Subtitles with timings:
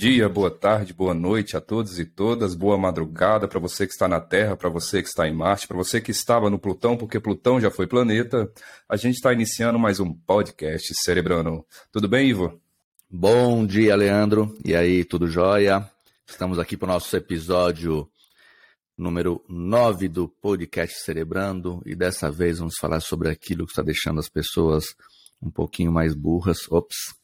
[0.00, 4.08] dia, boa tarde, boa noite a todos e todas, boa madrugada para você que está
[4.08, 7.20] na Terra, para você que está em Marte, para você que estava no Plutão, porque
[7.20, 8.50] Plutão já foi planeta.
[8.88, 11.66] A gente está iniciando mais um podcast Cerebrando.
[11.92, 12.58] Tudo bem, Ivo?
[13.10, 14.56] Bom dia, Leandro.
[14.64, 15.86] E aí, tudo jóia?
[16.26, 18.10] Estamos aqui para o nosso episódio
[18.96, 24.18] número 9 do podcast Cerebrando e dessa vez vamos falar sobre aquilo que está deixando
[24.18, 24.94] as pessoas
[25.42, 26.60] um pouquinho mais burras.
[26.70, 27.14] Ops,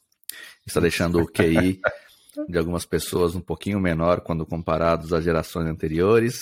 [0.67, 1.81] está deixando o QI
[2.49, 6.41] de algumas pessoas um pouquinho menor quando comparados às gerações anteriores.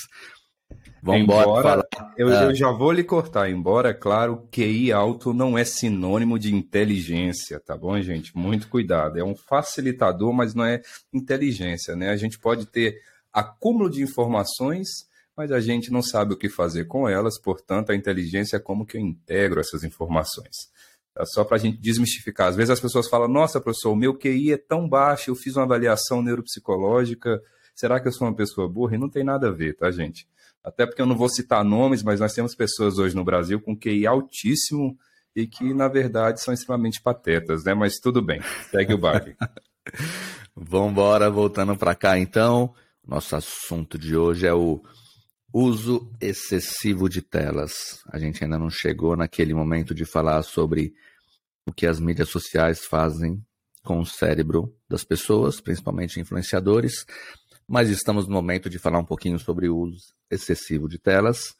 [1.02, 1.86] Vamos embora.
[2.16, 2.44] Eu, ah.
[2.44, 7.60] eu, já vou lhe cortar, embora, é claro, QI alto não é sinônimo de inteligência,
[7.60, 8.34] tá bom, gente?
[8.36, 9.18] Muito cuidado.
[9.18, 10.80] É um facilitador, mas não é
[11.12, 12.08] inteligência, né?
[12.08, 12.98] A gente pode ter
[13.30, 14.88] acúmulo de informações,
[15.36, 18.86] mas a gente não sabe o que fazer com elas, portanto, a inteligência é como
[18.86, 20.72] que eu integro essas informações.
[21.16, 22.48] É só para a gente desmistificar.
[22.48, 25.56] Às vezes as pessoas falam: Nossa, professor, o meu QI é tão baixo, eu fiz
[25.56, 27.40] uma avaliação neuropsicológica,
[27.74, 28.96] será que eu sou uma pessoa burra?
[28.96, 30.26] E não tem nada a ver, tá, gente?
[30.62, 33.76] Até porque eu não vou citar nomes, mas nós temos pessoas hoje no Brasil com
[33.76, 34.96] QI altíssimo
[35.36, 37.74] e que, na verdade, são extremamente patetas, né?
[37.74, 39.36] Mas tudo bem, segue o baile.
[40.56, 42.72] Vamos embora, voltando para cá então.
[43.06, 44.82] Nosso assunto de hoje é o
[45.56, 48.00] Uso excessivo de telas.
[48.10, 50.92] A gente ainda não chegou naquele momento de falar sobre
[51.64, 53.40] o que as mídias sociais fazem
[53.84, 57.06] com o cérebro das pessoas, principalmente influenciadores,
[57.68, 61.54] mas estamos no momento de falar um pouquinho sobre o uso excessivo de telas.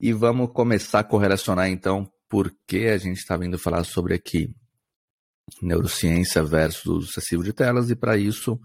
[0.00, 4.48] E vamos começar a correlacionar então por que a gente está vindo falar sobre aqui
[5.60, 8.58] neurociência versus uso excessivo de telas, e para isso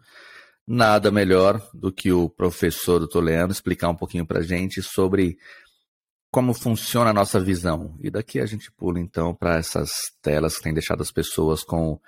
[0.69, 3.09] nada melhor do que o professor.
[3.15, 5.35] Leandro explicar um pouquinho para a gente sobre
[6.31, 7.97] como funciona a nossa visão.
[7.99, 9.89] E daqui a gente pula então para essas
[10.21, 11.99] telas que têm deixado as pessoas com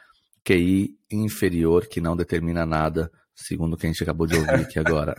[0.45, 4.77] QI inferior, que não determina nada, segundo o que a gente acabou de ouvir aqui
[4.77, 5.15] agora.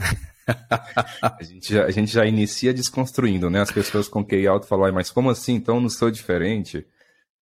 [1.21, 3.61] a, gente já, a gente já inicia desconstruindo, né?
[3.61, 5.55] As pessoas com QI alto falam, mas como assim?
[5.55, 6.87] Então não sou diferente?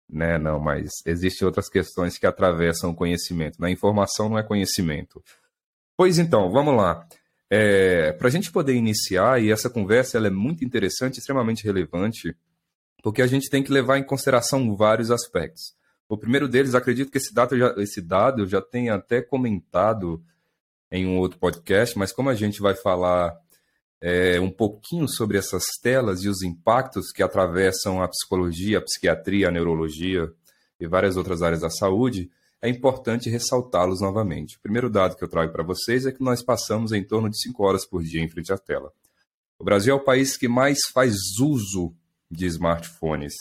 [0.09, 0.37] Né?
[0.37, 3.61] Não, mas existem outras questões que atravessam o conhecimento.
[3.63, 3.71] Né?
[3.71, 5.23] informação não é conhecimento.
[5.97, 7.07] Pois então, vamos lá.
[7.49, 12.37] É, Para a gente poder iniciar, e essa conversa ela é muito interessante, extremamente relevante,
[13.03, 15.75] porque a gente tem que levar em consideração vários aspectos.
[16.09, 20.23] O primeiro deles, acredito que esse dado, já, esse dado eu já tenha até comentado
[20.91, 23.35] em um outro podcast, mas como a gente vai falar
[24.01, 29.49] é, um pouquinho sobre essas telas e os impactos que atravessam a psicologia, a psiquiatria,
[29.49, 30.31] a neurologia
[30.79, 32.31] e várias outras áreas da saúde,
[32.63, 34.57] é importante ressaltá-los novamente.
[34.57, 37.41] O primeiro dado que eu trago para vocês é que nós passamos em torno de
[37.41, 38.93] 5 horas por dia em frente à tela.
[39.59, 41.95] O Brasil é o país que mais faz uso
[42.31, 43.35] de smartphones.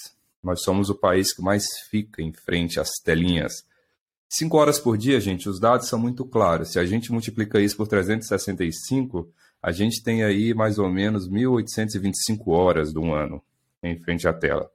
[0.43, 3.65] Nós somos o país que mais fica em frente às telinhas.
[4.29, 6.71] 5 horas por dia, gente, os dados são muito claros.
[6.71, 9.31] Se a gente multiplica isso por 365,
[9.61, 13.41] a gente tem aí mais ou menos 1.825 horas do ano
[13.81, 14.69] em frente à tela.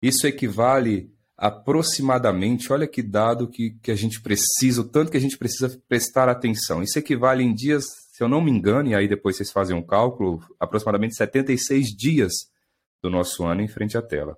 [0.00, 5.20] Isso equivale aproximadamente, olha que dado que, que a gente precisa, o tanto que a
[5.20, 6.82] gente precisa prestar atenção.
[6.82, 9.82] Isso equivale em dias, se eu não me engano, e aí depois vocês fazem um
[9.82, 12.32] cálculo, aproximadamente 76 dias
[13.00, 14.36] do nosso ano em frente à tela.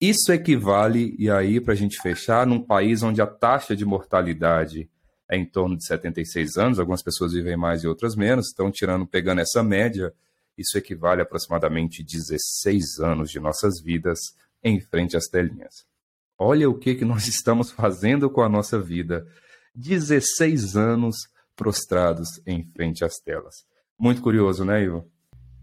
[0.00, 4.90] Isso equivale, e aí para a gente fechar, num país onde a taxa de mortalidade
[5.30, 9.06] é em torno de 76 anos, algumas pessoas vivem mais e outras menos, estão tirando,
[9.06, 10.12] pegando essa média,
[10.58, 14.18] isso equivale a aproximadamente 16 anos de nossas vidas
[14.64, 15.93] em frente às telinhas.
[16.38, 19.26] Olha o que, que nós estamos fazendo com a nossa vida.
[19.74, 21.16] 16 anos
[21.56, 23.64] prostrados em frente às telas.
[23.98, 25.08] Muito curioso, né, Ivo?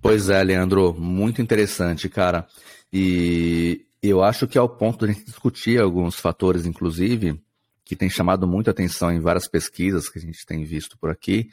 [0.02, 2.48] Pois é, Leandro, muito interessante, cara.
[2.92, 7.40] E eu acho que é o ponto de discutir alguns fatores, inclusive,
[7.86, 11.50] que tem chamado muita atenção em várias pesquisas que a gente tem visto por aqui,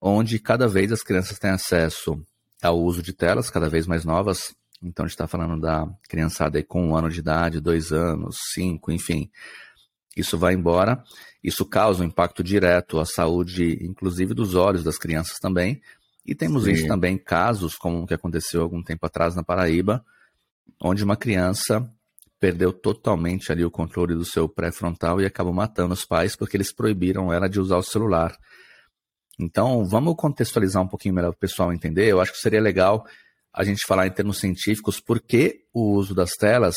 [0.00, 2.20] onde cada vez as crianças têm acesso
[2.62, 4.54] ao uso de telas cada vez mais novas,
[4.86, 8.36] então a gente está falando da criançada aí com um ano de idade, dois anos,
[8.54, 9.30] cinco, enfim.
[10.16, 11.02] Isso vai embora.
[11.42, 15.82] Isso causa um impacto direto à saúde, inclusive dos olhos das crianças também.
[16.24, 16.72] E temos Sim.
[16.72, 20.04] visto também casos, como o que aconteceu algum tempo atrás na Paraíba,
[20.80, 21.88] onde uma criança
[22.38, 26.72] perdeu totalmente ali o controle do seu pré-frontal e acabou matando os pais porque eles
[26.72, 28.36] proibiram ela de usar o celular.
[29.38, 32.06] Então, vamos contextualizar um pouquinho melhor para o pessoal entender.
[32.06, 33.06] Eu acho que seria legal
[33.56, 36.76] a gente falar em termos científicos por que o uso das telas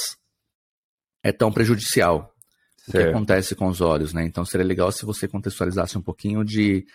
[1.21, 2.33] é tão prejudicial.
[2.77, 2.89] Certo.
[2.89, 4.25] O que acontece com os olhos, né?
[4.25, 6.85] Então seria legal se você contextualizasse um pouquinho de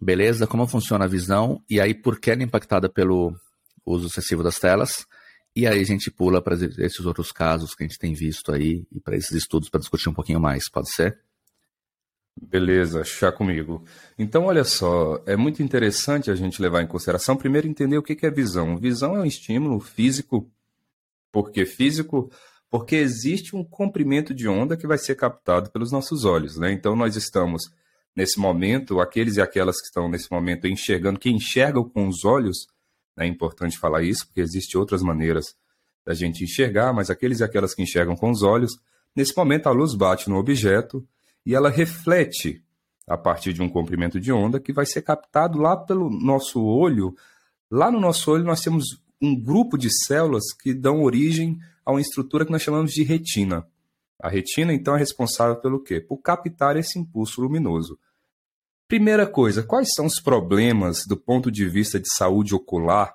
[0.00, 3.34] beleza, como funciona a visão e aí por que ela é impactada pelo
[3.84, 5.06] uso excessivo das telas.
[5.56, 8.86] E aí a gente pula para esses outros casos que a gente tem visto aí
[8.92, 11.18] e para esses estudos para discutir um pouquinho mais, pode ser?
[12.40, 13.84] Beleza, chá comigo.
[14.18, 18.24] Então, olha só, é muito interessante a gente levar em consideração, primeiro, entender o que
[18.24, 18.76] é visão.
[18.76, 20.48] Visão é um estímulo físico.
[21.32, 22.30] Por que físico?
[22.70, 26.56] Porque existe um comprimento de onda que vai ser captado pelos nossos olhos.
[26.56, 26.72] Né?
[26.72, 27.70] Então, nós estamos,
[28.14, 32.66] nesse momento, aqueles e aquelas que estão nesse momento enxergando, que enxergam com os olhos,
[33.16, 33.24] né?
[33.24, 35.56] é importante falar isso, porque existem outras maneiras
[36.04, 38.78] da gente enxergar, mas aqueles e aquelas que enxergam com os olhos,
[39.14, 41.06] nesse momento a luz bate no objeto
[41.48, 42.62] e ela reflete
[43.06, 47.16] a partir de um comprimento de onda que vai ser captado lá pelo nosso olho.
[47.70, 52.02] Lá no nosso olho nós temos um grupo de células que dão origem a uma
[52.02, 53.66] estrutura que nós chamamos de retina.
[54.20, 56.02] A retina, então, é responsável pelo quê?
[56.02, 57.98] Por captar esse impulso luminoso.
[58.86, 63.14] Primeira coisa, quais são os problemas do ponto de vista de saúde ocular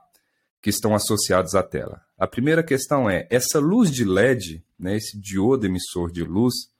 [0.59, 2.01] que estão associados à tela?
[2.17, 6.72] A primeira questão é, essa luz de LED, né, esse diodo emissor de luz,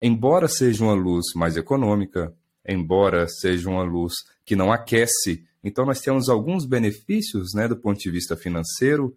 [0.00, 2.34] embora seja uma luz mais econômica,
[2.66, 4.14] embora seja uma luz
[4.44, 9.16] que não aquece, então nós temos alguns benefícios né, do ponto de vista financeiro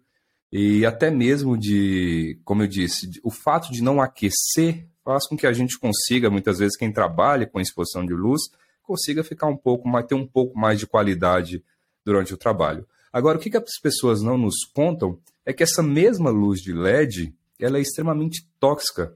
[0.52, 5.46] e até mesmo de, como eu disse, o fato de não aquecer faz com que
[5.46, 8.40] a gente consiga, muitas vezes, quem trabalha com exposição de luz,
[8.82, 11.62] consiga ficar um pouco mais, ter um pouco mais de qualidade
[12.04, 12.86] durante o trabalho.
[13.12, 16.72] Agora, o que, que as pessoas não nos contam é que essa mesma luz de
[16.72, 19.14] LED ela é extremamente tóxica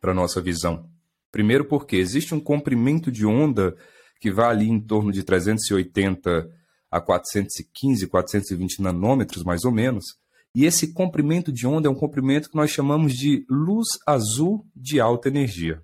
[0.00, 0.88] para nossa visão.
[1.30, 3.76] Primeiro porque existe um comprimento de onda
[4.20, 6.48] que vai ali em torno de 380
[6.90, 10.04] a 415, 420 nanômetros, mais ou menos.
[10.54, 14.98] E esse comprimento de onda é um comprimento que nós chamamos de luz azul de
[14.98, 15.82] alta energia.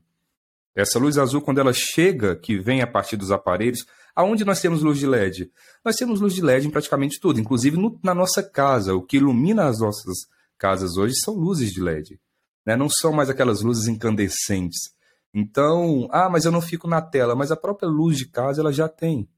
[0.75, 3.84] Essa luz azul, quando ela chega, que vem a partir dos aparelhos,
[4.17, 5.52] aonde nós temos luz de LED?
[5.84, 8.94] Nós temos luz de LED em praticamente tudo, inclusive no, na nossa casa.
[8.94, 10.17] O que ilumina as nossas
[10.58, 12.19] casas hoje são luzes de LED
[12.64, 12.76] né?
[12.76, 14.94] não são mais aquelas luzes incandescentes.
[15.32, 18.72] Então, ah, mas eu não fico na tela, mas a própria luz de casa ela
[18.72, 19.28] já tem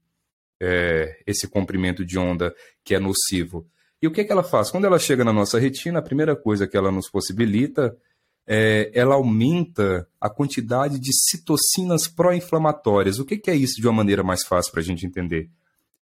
[0.61, 2.53] é, esse comprimento de onda
[2.83, 3.67] que é nocivo.
[4.01, 4.69] E o que, que ela faz?
[4.69, 7.97] Quando ela chega na nossa retina, a primeira coisa que ela nos possibilita
[8.45, 13.19] é ela aumenta a quantidade de citocinas pró-inflamatórias.
[13.19, 15.49] O que, que é isso de uma maneira mais fácil para a gente entender?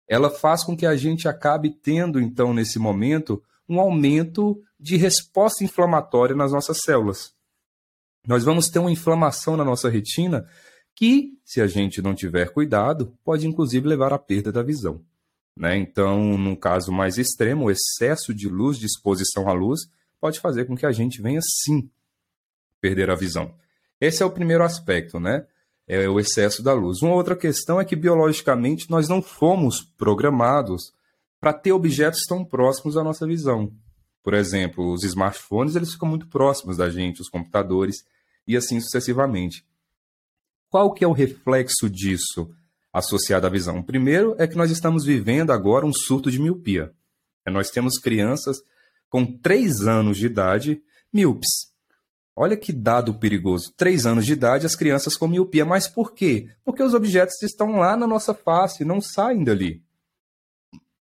[0.07, 5.63] Ela faz com que a gente acabe tendo, então, nesse momento, um aumento de resposta
[5.63, 7.33] inflamatória nas nossas células.
[8.25, 10.47] Nós vamos ter uma inflamação na nossa retina
[10.95, 15.01] que, se a gente não tiver cuidado, pode inclusive levar à perda da visão.
[15.55, 15.77] Né?
[15.77, 19.81] Então, num caso mais extremo, o excesso de luz, de exposição à luz,
[20.19, 21.89] pode fazer com que a gente venha sim
[22.81, 23.53] perder a visão.
[23.99, 25.45] Esse é o primeiro aspecto, né?
[25.87, 27.01] É o excesso da luz.
[27.01, 30.93] Uma outra questão é que biologicamente nós não fomos programados
[31.39, 33.71] para ter objetos tão próximos à nossa visão.
[34.23, 38.03] Por exemplo, os smartphones eles ficam muito próximos da gente, os computadores
[38.47, 39.65] e assim sucessivamente.
[40.69, 42.49] Qual que é o reflexo disso
[42.91, 43.81] associado à visão?
[43.81, 46.93] Primeiro é que nós estamos vivendo agora um surto de miopia.
[47.45, 48.57] É, nós temos crianças
[49.09, 50.81] com 3 anos de idade
[51.13, 51.71] míopes.
[52.35, 53.73] Olha que dado perigoso.
[53.77, 55.65] 3 anos de idade, as crianças com miopia.
[55.65, 56.49] Mas por quê?
[56.65, 59.86] Porque os objetos estão lá na nossa face, não saem dali.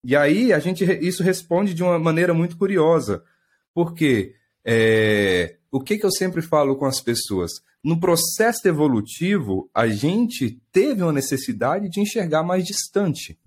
[0.05, 3.25] E aí a gente isso responde de uma maneira muito curiosa,
[3.73, 7.51] porque é, o que, que eu sempre falo com as pessoas?
[7.83, 13.39] No processo evolutivo, a gente teve uma necessidade de enxergar mais distante.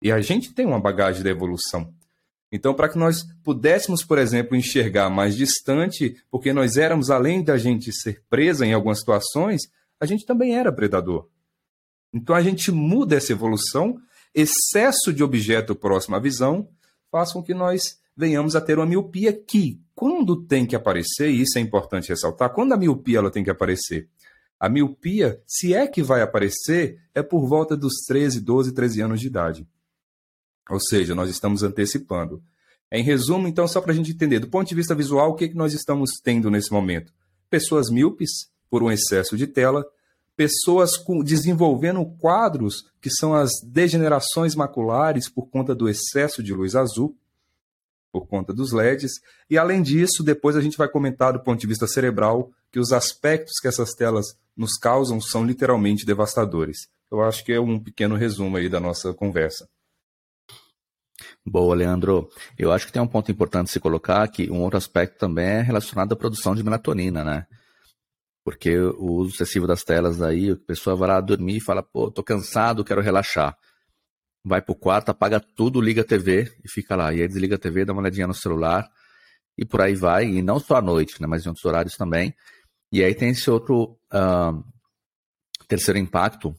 [0.00, 1.92] E a gente tem uma bagagem da evolução.
[2.50, 7.58] Então, para que nós pudéssemos, por exemplo, enxergar mais distante, porque nós éramos, além da
[7.58, 9.62] gente ser presa em algumas situações,
[10.00, 11.28] a gente também era predador.
[12.12, 14.00] Então, a gente muda essa evolução
[14.34, 16.68] excesso de objeto próximo à visão
[17.10, 21.42] faz com que nós venhamos a ter uma miopia que, quando tem que aparecer, e
[21.42, 24.08] isso é importante ressaltar, quando a miopia ela tem que aparecer,
[24.58, 29.20] a miopia, se é que vai aparecer, é por volta dos 13, 12, 13 anos
[29.20, 29.68] de idade.
[30.68, 32.42] Ou seja, nós estamos antecipando.
[32.90, 35.48] Em resumo, então, só para a gente entender, do ponto de vista visual, o que,
[35.48, 37.12] que nós estamos tendo nesse momento?
[37.48, 39.86] Pessoas míopes, por um excesso de tela,
[40.38, 46.76] pessoas com, desenvolvendo quadros que são as degenerações maculares por conta do excesso de luz
[46.76, 47.18] azul,
[48.12, 49.14] por conta dos LEDs.
[49.50, 52.92] E além disso, depois a gente vai comentar do ponto de vista cerebral que os
[52.92, 54.26] aspectos que essas telas
[54.56, 56.86] nos causam são literalmente devastadores.
[57.10, 59.68] Eu acho que é um pequeno resumo aí da nossa conversa.
[61.44, 62.30] Boa, Leandro.
[62.56, 65.62] Eu acho que tem um ponto importante se colocar que um outro aspecto também é
[65.62, 67.46] relacionado à produção de melatonina, né?
[68.48, 72.10] Porque o uso excessivo das telas aí, a pessoa vai lá dormir e fala, pô,
[72.10, 73.54] tô cansado, quero relaxar.
[74.42, 77.12] Vai pro quarto, apaga tudo, liga a TV e fica lá.
[77.12, 78.88] E aí desliga a TV, dá uma olhadinha no celular
[79.58, 80.24] e por aí vai.
[80.24, 82.34] E não só à noite, né, mas em outros horários também.
[82.90, 84.64] E aí tem esse outro uh,
[85.68, 86.58] terceiro impacto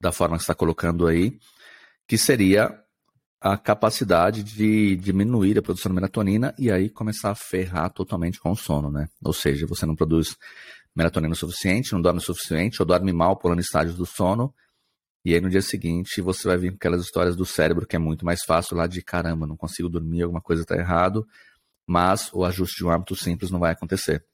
[0.00, 1.38] da forma que está colocando aí,
[2.08, 2.82] que seria
[3.40, 8.50] a capacidade de diminuir a produção de melatonina e aí começar a ferrar totalmente com
[8.50, 9.06] o sono, né?
[9.22, 10.36] Ou seja, você não produz
[10.98, 14.52] melatonina suficiente, não dorme o suficiente, ou dorme mal pulando estágios do sono,
[15.24, 17.98] e aí no dia seguinte você vai vir com aquelas histórias do cérebro que é
[18.00, 21.24] muito mais fácil lá de caramba, não consigo dormir, alguma coisa está errado,
[21.86, 24.24] mas o ajuste de um hábito simples não vai acontecer.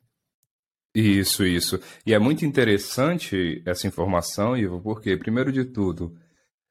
[0.94, 1.78] Isso, isso.
[2.06, 6.16] E é muito interessante essa informação, Ivo, porque, primeiro de tudo,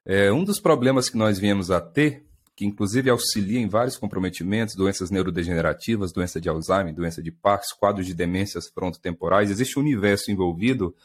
[0.05, 4.75] é, um dos problemas que nós viemos a ter, que inclusive auxilia em vários comprometimentos,
[4.75, 10.31] doenças neurodegenerativas, doença de Alzheimer, doença de Parkinson, quadros de demências frontotemporais, existe um universo
[10.31, 10.95] envolvido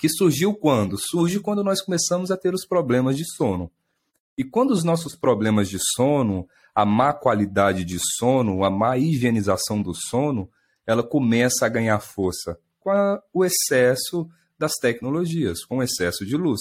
[0.00, 0.96] que surgiu quando?
[0.98, 3.70] Surge quando nós começamos a ter os problemas de sono.
[4.36, 9.82] E quando os nossos problemas de sono, a má qualidade de sono, a má higienização
[9.82, 10.48] do sono,
[10.86, 14.26] ela começa a ganhar força com a, o excesso
[14.58, 16.60] das tecnologias, com o excesso de luz.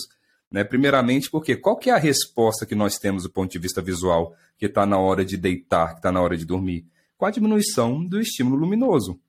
[0.52, 0.64] Né?
[0.64, 4.34] Primeiramente, porque qual que é a resposta que nós temos do ponto de vista visual,
[4.58, 6.86] que está na hora de deitar, que está na hora de dormir?
[7.18, 9.20] Com a diminuição do estímulo luminoso.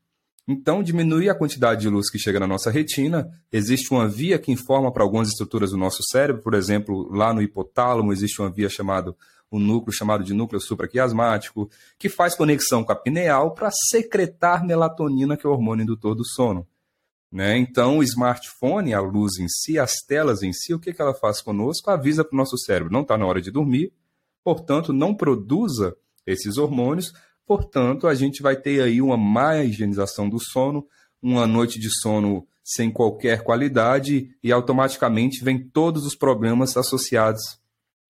[0.48, 3.30] Então, diminui a quantidade de luz que chega na nossa retina.
[3.52, 7.42] Existe uma via que informa para algumas estruturas do nosso cérebro, por exemplo, lá no
[7.42, 9.14] hipotálamo existe uma via chamada
[9.52, 15.36] um núcleo chamado de núcleo supraquiasmático, que faz conexão com a pineal para secretar melatonina,
[15.36, 16.66] que é o hormônio indutor do sono.
[17.32, 17.56] Né?
[17.58, 21.14] Então, o smartphone, a luz em si, as telas em si, o que, que ela
[21.14, 21.90] faz conosco?
[21.90, 23.92] Avisa para o nosso cérebro, não está na hora de dormir,
[24.42, 25.96] portanto, não produza
[26.26, 27.12] esses hormônios,
[27.46, 30.86] portanto, a gente vai ter aí uma má higienização do sono,
[31.22, 37.58] uma noite de sono sem qualquer qualidade e automaticamente vem todos os problemas associados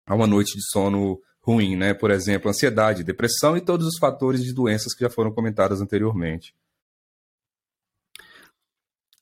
[0.05, 1.93] a uma noite de sono ruim, né?
[1.93, 6.53] Por exemplo, ansiedade, depressão e todos os fatores de doenças que já foram comentadas anteriormente.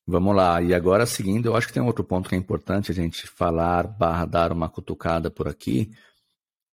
[0.06, 2.94] Vamos lá, e agora seguindo, eu acho que tem outro ponto que é importante a
[2.94, 5.92] gente falar, barra dar uma cutucada por aqui,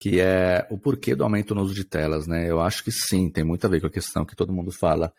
[0.00, 2.50] que é o porquê do aumento no uso de telas, né?
[2.50, 5.12] Eu acho que sim, tem muito a ver com a questão que todo mundo fala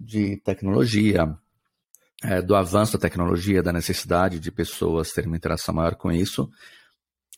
[0.00, 1.36] de tecnologia,
[2.22, 6.50] é, do avanço da tecnologia, da necessidade de pessoas terem uma interação maior com isso.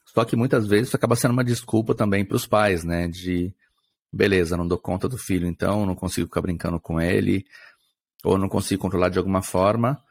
[0.05, 3.09] Só que muitas vezes isso acaba sendo uma desculpa também para os pais, né?
[3.09, 3.53] De
[4.13, 7.45] beleza, não dou conta do filho, então não consigo ficar brincando com ele,
[8.25, 10.03] ou não consigo controlar de alguma forma,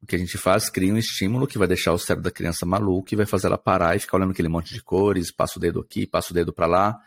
[0.00, 2.64] o que a gente faz, cria um estímulo que vai deixar o cérebro da criança
[2.64, 5.60] maluco e vai fazer ela parar e ficar olhando aquele monte de cores, passa o
[5.60, 7.00] dedo aqui, passa o dedo para lá.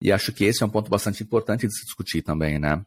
[0.00, 2.84] E acho que esse é um ponto bastante importante de se discutir também, né?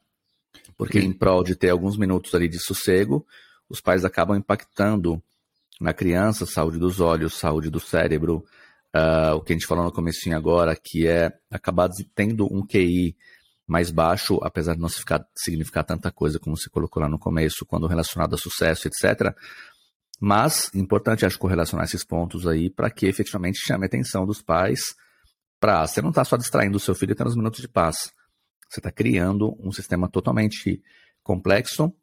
[0.77, 3.25] Porque em prol de ter alguns minutos ali de sossego,
[3.67, 5.21] os pais acabam impactando
[5.81, 8.45] na criança, saúde dos olhos, saúde do cérebro,
[8.95, 13.15] uh, o que a gente falou no comecinho agora, que é acabar tendo um QI
[13.67, 14.89] mais baixo, apesar de não
[15.35, 19.35] significar tanta coisa como você colocou lá no começo, quando relacionado a sucesso, etc.
[20.19, 24.95] Mas, importante, acho, correlacionar esses pontos aí para que efetivamente chame a atenção dos pais
[25.59, 28.11] para você não está só distraindo o seu filho tendo os minutos de paz.
[28.69, 30.81] Você está criando um sistema totalmente
[31.23, 31.93] complexo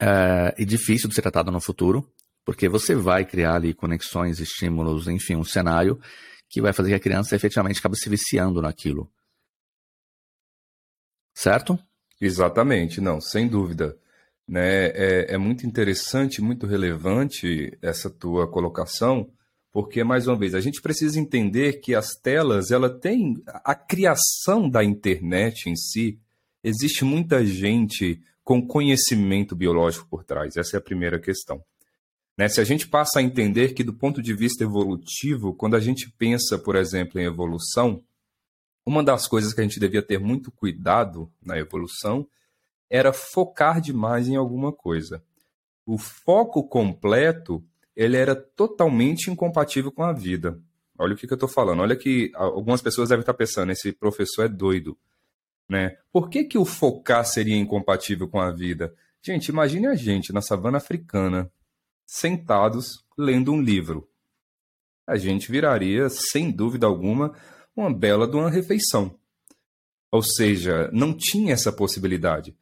[0.00, 2.10] é, e difícil de ser tratado no futuro,
[2.44, 6.00] porque você vai criar ali conexões, estímulos, enfim, um cenário
[6.48, 9.08] que vai fazer que a criança efetivamente acabe se viciando naquilo
[11.36, 11.78] certo?
[12.20, 13.96] Exatamente, não, sem dúvida.
[14.48, 14.86] Né?
[14.86, 19.30] É, é muito interessante, muito relevante essa tua colocação,
[19.70, 24.70] porque, mais uma vez, a gente precisa entender que as telas, ela tem a criação
[24.70, 26.18] da internet em si,
[26.64, 30.56] existe muita gente com conhecimento biológico por trás.
[30.56, 31.62] Essa é a primeira questão.
[32.38, 32.48] Né?
[32.48, 36.10] Se a gente passa a entender que, do ponto de vista evolutivo, quando a gente
[36.16, 38.02] pensa, por exemplo, em evolução,
[38.86, 42.26] uma das coisas que a gente devia ter muito cuidado na evolução
[42.88, 45.22] era focar demais em alguma coisa.
[45.84, 47.64] O foco completo
[47.96, 50.60] ele era totalmente incompatível com a vida.
[50.98, 51.80] Olha o que, que eu estou falando.
[51.80, 54.96] Olha que algumas pessoas devem estar pensando: esse professor é doido.
[55.68, 55.96] Né?
[56.12, 58.94] Por que, que o focar seria incompatível com a vida?
[59.20, 61.50] Gente, imagine a gente na savana africana,
[62.06, 64.08] sentados, lendo um livro.
[65.04, 67.34] A gente viraria, sem dúvida alguma,
[67.76, 69.14] uma bela de uma refeição.
[70.10, 72.56] Ou seja, não tinha essa possibilidade.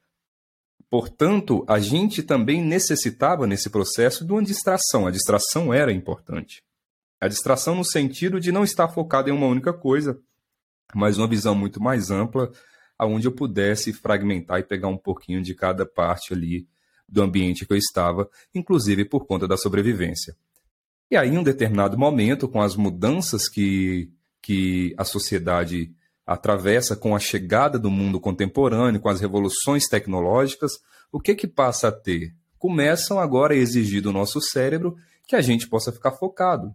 [0.91, 5.07] Portanto, a gente também necessitava nesse processo de uma distração.
[5.07, 6.63] A distração era importante.
[7.21, 10.21] A distração no sentido de não estar focado em uma única coisa,
[10.95, 12.51] mas uma visão muito mais ampla,
[12.99, 16.67] aonde eu pudesse fragmentar e pegar um pouquinho de cada parte ali
[17.09, 20.37] do ambiente que eu estava, inclusive por conta da sobrevivência.
[21.11, 24.11] E aí, em um determinado momento, com as mudanças que
[24.45, 25.91] que a sociedade
[26.27, 30.73] atravessa com a chegada do mundo contemporâneo, com as revoluções tecnológicas,
[31.11, 32.35] o que que passa a ter?
[32.59, 34.97] Começam agora a exigir do nosso cérebro
[35.27, 36.75] que a gente possa ficar focado.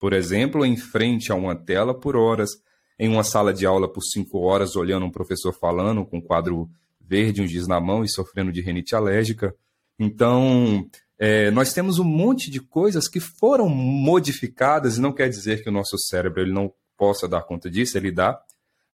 [0.00, 2.50] Por exemplo, em frente a uma tela por horas,
[2.98, 6.68] em uma sala de aula por cinco horas, olhando um professor falando com um quadro
[7.00, 9.54] verde, um giz na mão e sofrendo de renite alérgica.
[9.96, 10.84] Então,
[11.20, 15.68] é, nós temos um monte de coisas que foram modificadas, e não quer dizer que
[15.68, 18.40] o nosso cérebro ele não possa dar conta disso, ele dá,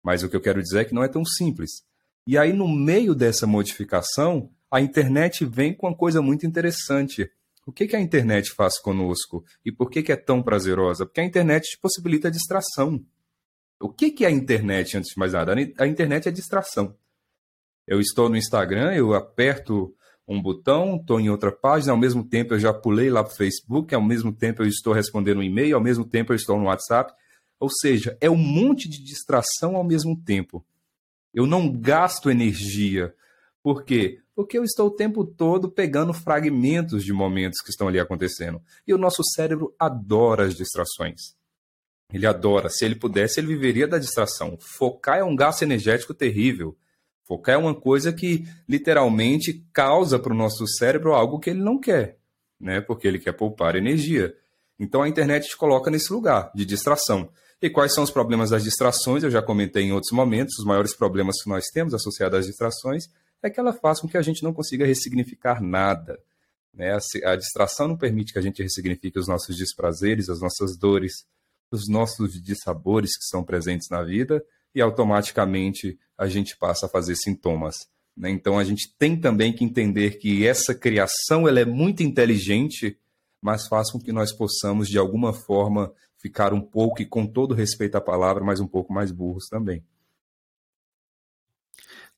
[0.03, 1.85] mas o que eu quero dizer é que não é tão simples.
[2.27, 7.31] E aí, no meio dessa modificação, a internet vem com uma coisa muito interessante.
[7.67, 9.45] O que, que a internet faz conosco?
[9.65, 11.07] E por que, que é tão prazerosa?
[11.07, 13.05] Porque a internet te possibilita distração.
[13.81, 15.55] O que, que é a internet, antes de mais nada?
[15.79, 16.97] A internet é distração.
[17.87, 19.95] Eu estou no Instagram, eu aperto
[20.27, 23.37] um botão, estou em outra página, ao mesmo tempo eu já pulei lá para o
[23.37, 26.67] Facebook, ao mesmo tempo eu estou respondendo um e-mail, ao mesmo tempo eu estou no
[26.67, 27.13] WhatsApp.
[27.63, 30.67] Ou seja, é um monte de distração ao mesmo tempo.
[31.33, 33.15] Eu não gasto energia.
[33.63, 34.19] Por quê?
[34.35, 38.61] Porque eu estou o tempo todo pegando fragmentos de momentos que estão ali acontecendo.
[38.85, 41.37] E o nosso cérebro adora as distrações.
[42.13, 42.69] Ele adora.
[42.69, 44.59] Se ele pudesse, ele viveria da distração.
[44.61, 46.77] Focar é um gasto energético terrível.
[47.23, 51.79] Focar é uma coisa que literalmente causa para o nosso cérebro algo que ele não
[51.79, 52.19] quer,
[52.59, 52.81] né?
[52.81, 54.37] Porque ele quer poupar energia.
[54.81, 57.31] Então a internet te coloca nesse lugar de distração.
[57.63, 59.23] E quais são os problemas das distrações?
[59.23, 60.59] Eu já comentei em outros momentos.
[60.59, 63.05] Os maiores problemas que nós temos associados às distrações
[63.41, 66.19] é que ela faz com que a gente não consiga ressignificar nada.
[66.75, 66.99] Né?
[67.25, 71.25] A distração não permite que a gente ressignifique os nossos desprazeres, as nossas dores,
[71.71, 77.15] os nossos dissabores que são presentes na vida e automaticamente a gente passa a fazer
[77.15, 77.77] sintomas.
[78.17, 78.31] Né?
[78.31, 82.99] Então a gente tem também que entender que essa criação ela é muito inteligente,
[83.41, 87.55] mas faz com que nós possamos de alguma forma ficar um pouco e com todo
[87.55, 89.85] respeito à palavra, mas um pouco mais burros também.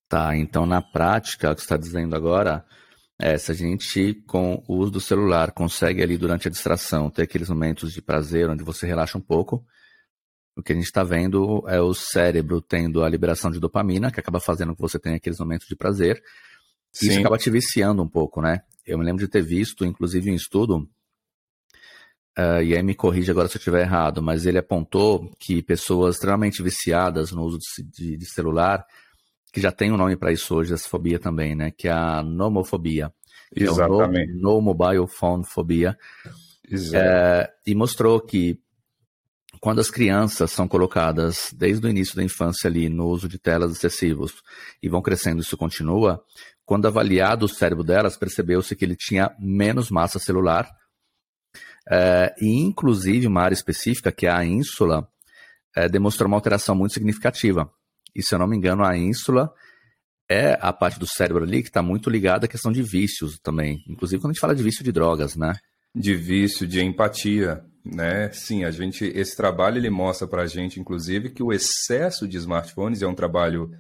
[0.07, 2.65] Tá, então na prática, o que você está dizendo agora
[3.19, 7.23] é se a gente, com o uso do celular, consegue ali durante a distração ter
[7.23, 9.65] aqueles momentos de prazer onde você relaxa um pouco,
[10.57, 14.21] o que a gente está vendo é o cérebro tendo a liberação de dopamina, que
[14.21, 16.23] acaba fazendo que você tenha aqueles momentos de prazer.
[17.03, 18.61] E isso acaba te viciando um pouco, né?
[18.87, 20.89] Eu me lembro de ter visto, inclusive, um estudo,
[22.39, 26.17] uh, e aí me corrige agora se eu estiver errado, mas ele apontou que pessoas
[26.17, 28.85] extremamente viciadas no uso de, de, de celular,
[29.53, 31.71] que já tem um nome para isso hoje, essa fobia também, né?
[31.71, 33.13] Que é a nomofobia.
[33.55, 34.33] Exatamente.
[34.33, 35.97] É no, no mobile phone fobia.
[36.93, 38.59] É, e mostrou que
[39.61, 43.73] quando as crianças são colocadas desde o início da infância ali no uso de telas
[43.73, 44.43] excessivos
[44.83, 46.23] e vão crescendo, isso continua,
[46.67, 50.69] quando avaliado o cérebro delas, percebeu-se que ele tinha menos massa celular
[51.91, 55.09] é, e, inclusive, uma área específica, que é a ínsula,
[55.77, 57.71] é, demonstrou uma alteração muito significativa.
[58.15, 59.53] E, se eu não me engano, a ínsula
[60.29, 63.85] é a parte do cérebro ali que está muito ligada à questão de vícios também.
[63.89, 65.55] Inclusive, quando a gente fala de vício de drogas, né?
[65.95, 68.33] De vício, de empatia né?
[68.33, 72.39] Sim, a gente esse trabalho ele mostra para a gente, inclusive, que o excesso de
[72.39, 73.71] smartphones é um trabalho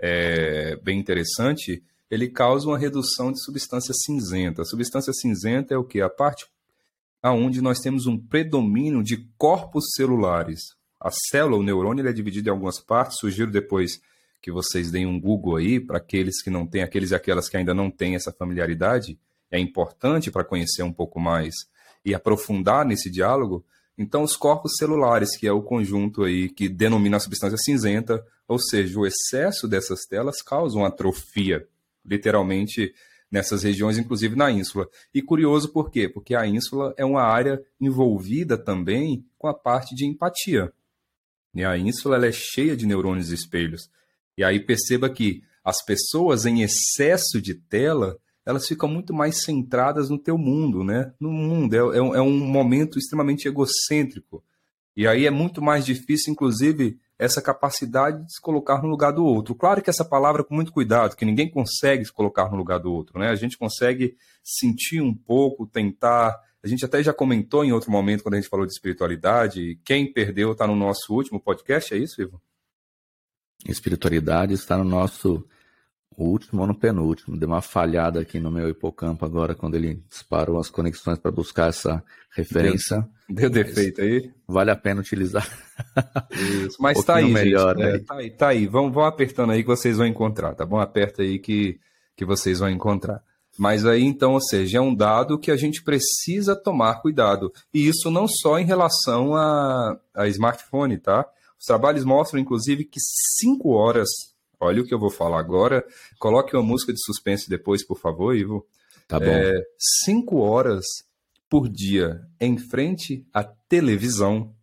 [0.00, 1.82] é, bem interessante.
[2.10, 4.62] Ele causa uma redução de substância cinzenta.
[4.62, 6.46] A substância cinzenta é o que a parte
[7.22, 10.60] aonde nós temos um predomínio de corpos celulares.
[11.00, 13.18] A célula, o neurônio, ele é dividido em algumas partes.
[13.18, 14.00] Sugiro depois
[14.40, 17.56] que vocês deem um Google aí para aqueles que não têm, aqueles e aquelas que
[17.56, 19.18] ainda não têm essa familiaridade.
[19.50, 21.54] É importante para conhecer um pouco mais
[22.04, 23.64] e aprofundar nesse diálogo,
[23.96, 28.58] então os corpos celulares, que é o conjunto aí que denomina a substância cinzenta, ou
[28.58, 31.66] seja, o excesso dessas telas causa uma atrofia,
[32.04, 32.94] literalmente
[33.30, 34.88] nessas regiões, inclusive na ínsula.
[35.12, 36.08] E curioso por quê?
[36.08, 40.72] Porque a ínsula é uma área envolvida também com a parte de empatia.
[41.54, 43.90] E a ínsula ela é cheia de neurônios espelhos.
[44.36, 50.08] E aí perceba que as pessoas em excesso de tela elas ficam muito mais centradas
[50.08, 51.12] no teu mundo, né?
[51.20, 51.74] No mundo.
[51.74, 54.42] É, é, é, um momento extremamente egocêntrico.
[54.96, 59.24] E aí é muito mais difícil, inclusive, essa capacidade de se colocar no lugar do
[59.24, 59.54] outro.
[59.54, 62.92] Claro que essa palavra com muito cuidado, que ninguém consegue se colocar no lugar do
[62.92, 63.28] outro, né?
[63.28, 66.38] A gente consegue sentir um pouco, tentar.
[66.62, 69.80] A gente até já comentou em outro momento, quando a gente falou de espiritualidade.
[69.84, 72.40] Quem perdeu está no nosso último podcast, é isso, Ivo?
[73.66, 75.44] Espiritualidade está no nosso
[76.18, 77.36] o último ou no penúltimo.
[77.36, 81.68] Deu uma falhada aqui no meu hipocampo agora, quando ele disparou as conexões para buscar
[81.68, 82.02] essa
[82.34, 83.08] referência.
[83.28, 84.32] Deu, deu defeito aí?
[84.46, 85.48] Vale a pena utilizar.
[86.32, 87.98] Isso, mas um tá aí, melhor, gente, né?
[88.00, 88.66] tá aí, tá aí.
[88.66, 90.80] Vão, vão apertando aí que vocês vão encontrar, tá bom?
[90.80, 91.78] Aperta aí que,
[92.16, 93.22] que vocês vão encontrar.
[93.56, 97.52] Mas aí, então, ou seja, é um dado que a gente precisa tomar cuidado.
[97.72, 101.24] E isso não só em relação a, a smartphone, tá?
[101.58, 103.00] Os trabalhos mostram, inclusive, que
[103.40, 104.08] 5 horas
[104.60, 105.84] Olha o que eu vou falar agora.
[106.18, 108.66] Coloque uma música de suspense depois, por favor, Ivo.
[109.06, 109.26] Tá bom.
[109.26, 109.62] É,
[110.04, 110.84] cinco horas
[111.48, 114.54] por dia em frente à televisão,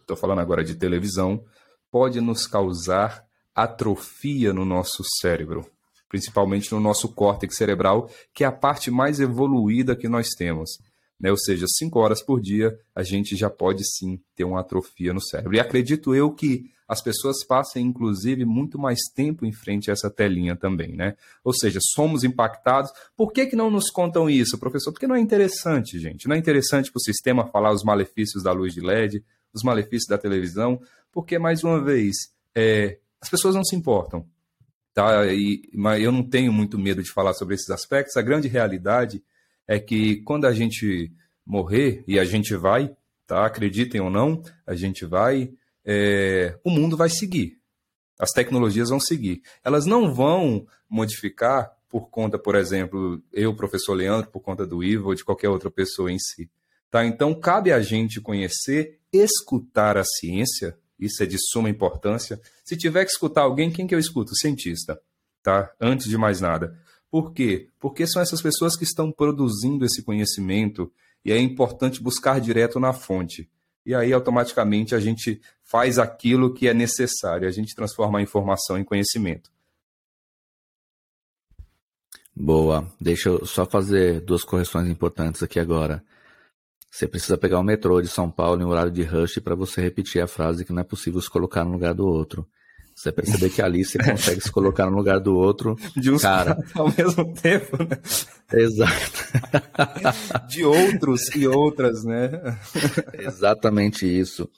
[0.00, 1.44] estou falando agora de televisão,
[1.90, 5.66] pode nos causar atrofia no nosso cérebro,
[6.08, 10.78] principalmente no nosso córtex cerebral, que é a parte mais evoluída que nós temos.
[11.22, 11.30] Né?
[11.30, 15.22] Ou seja, cinco horas por dia a gente já pode sim ter uma atrofia no
[15.22, 15.54] cérebro.
[15.54, 20.10] E acredito eu que as pessoas passem, inclusive, muito mais tempo em frente a essa
[20.10, 21.16] telinha também, né?
[21.42, 22.90] Ou seja, somos impactados.
[23.16, 24.92] Por que, que não nos contam isso, professor?
[24.92, 26.28] Porque não é interessante, gente.
[26.28, 30.08] Não é interessante para o sistema falar os malefícios da luz de LED, os malefícios
[30.08, 32.14] da televisão, porque, mais uma vez,
[32.54, 34.26] é, as pessoas não se importam.
[34.92, 35.24] Tá?
[35.32, 38.16] E, mas eu não tenho muito medo de falar sobre esses aspectos.
[38.16, 39.22] A grande realidade
[39.72, 41.10] é que quando a gente
[41.46, 42.94] morrer, e a gente vai,
[43.26, 43.46] tá?
[43.46, 45.50] acreditem ou não, a gente vai,
[45.82, 47.58] é, o mundo vai seguir.
[48.18, 49.42] As tecnologias vão seguir.
[49.64, 55.08] Elas não vão modificar por conta, por exemplo, eu, professor Leandro, por conta do Ivo
[55.08, 56.50] ou de qualquer outra pessoa em si.
[56.90, 57.04] Tá?
[57.06, 62.38] Então, cabe a gente conhecer, escutar a ciência, isso é de suma importância.
[62.62, 64.32] Se tiver que escutar alguém, quem que eu escuto?
[64.32, 65.00] O cientista,
[65.42, 65.72] tá?
[65.80, 66.78] Antes de mais nada.
[67.12, 67.68] Por quê?
[67.78, 70.90] Porque são essas pessoas que estão produzindo esse conhecimento
[71.22, 73.50] e é importante buscar direto na fonte.
[73.84, 78.78] E aí, automaticamente, a gente faz aquilo que é necessário, a gente transforma a informação
[78.78, 79.50] em conhecimento.
[82.34, 82.90] Boa.
[82.98, 86.02] Deixa eu só fazer duas correções importantes aqui agora.
[86.90, 90.22] Você precisa pegar o metrô de São Paulo em horário de rush para você repetir
[90.22, 92.48] a frase que não é possível se colocar no lugar do outro.
[92.94, 95.76] Você perceber que ali você consegue se colocar no lugar do outro.
[95.96, 97.98] De uns cara ao mesmo tempo, né?
[98.52, 99.24] Exato.
[100.48, 102.30] De outros e outras, né?
[103.14, 104.48] Exatamente isso.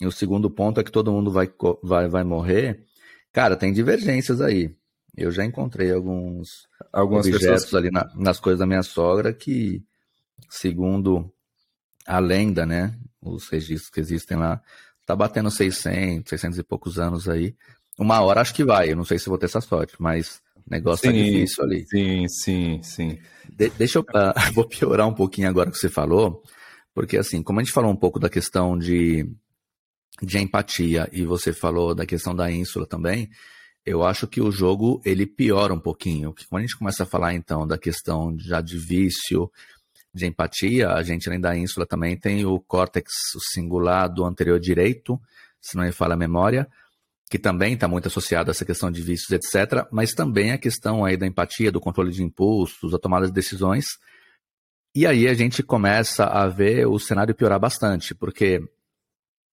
[0.00, 1.50] E o segundo ponto é que todo mundo vai,
[1.82, 2.84] vai, vai morrer.
[3.32, 4.74] Cara, tem divergências aí.
[5.16, 7.82] Eu já encontrei alguns Algumas objetos pessoas...
[7.82, 9.84] ali na, nas coisas da minha sogra que,
[10.48, 11.30] segundo
[12.06, 12.94] a lenda, né?
[13.20, 14.60] Os registros que existem lá,
[15.06, 17.54] tá batendo 600, 600 e poucos anos aí.
[18.02, 20.70] Uma hora acho que vai, eu não sei se vou ter essa sorte, mas o
[20.70, 21.86] negócio tá sim, tá difícil ali.
[21.86, 23.18] Sim, sim, sim.
[23.48, 24.02] De, deixa eu.
[24.02, 26.42] Uh, vou piorar um pouquinho agora que você falou,
[26.92, 29.24] porque assim, como a gente falou um pouco da questão de,
[30.20, 33.30] de empatia e você falou da questão da ínsula também,
[33.86, 36.34] eu acho que o jogo ele piora um pouquinho.
[36.48, 39.48] Quando a gente começa a falar então da questão já de vício,
[40.12, 43.12] de empatia, a gente além da ínsula também tem o córtex
[43.52, 45.20] singular do anterior direito,
[45.60, 46.68] se não me fala a memória,
[47.32, 51.02] que também está muito associado a essa questão de vícios, etc., mas também a questão
[51.02, 53.86] aí da empatia, do controle de impulsos, da tomada de decisões.
[54.94, 58.60] E aí a gente começa a ver o cenário piorar bastante, porque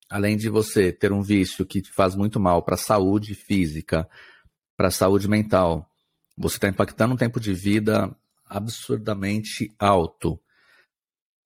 [0.10, 4.06] além de você ter um vício que te faz muito mal para a saúde física,
[4.76, 5.90] para a saúde mental,
[6.38, 8.14] você está impactando um tempo de vida
[8.46, 10.38] absurdamente alto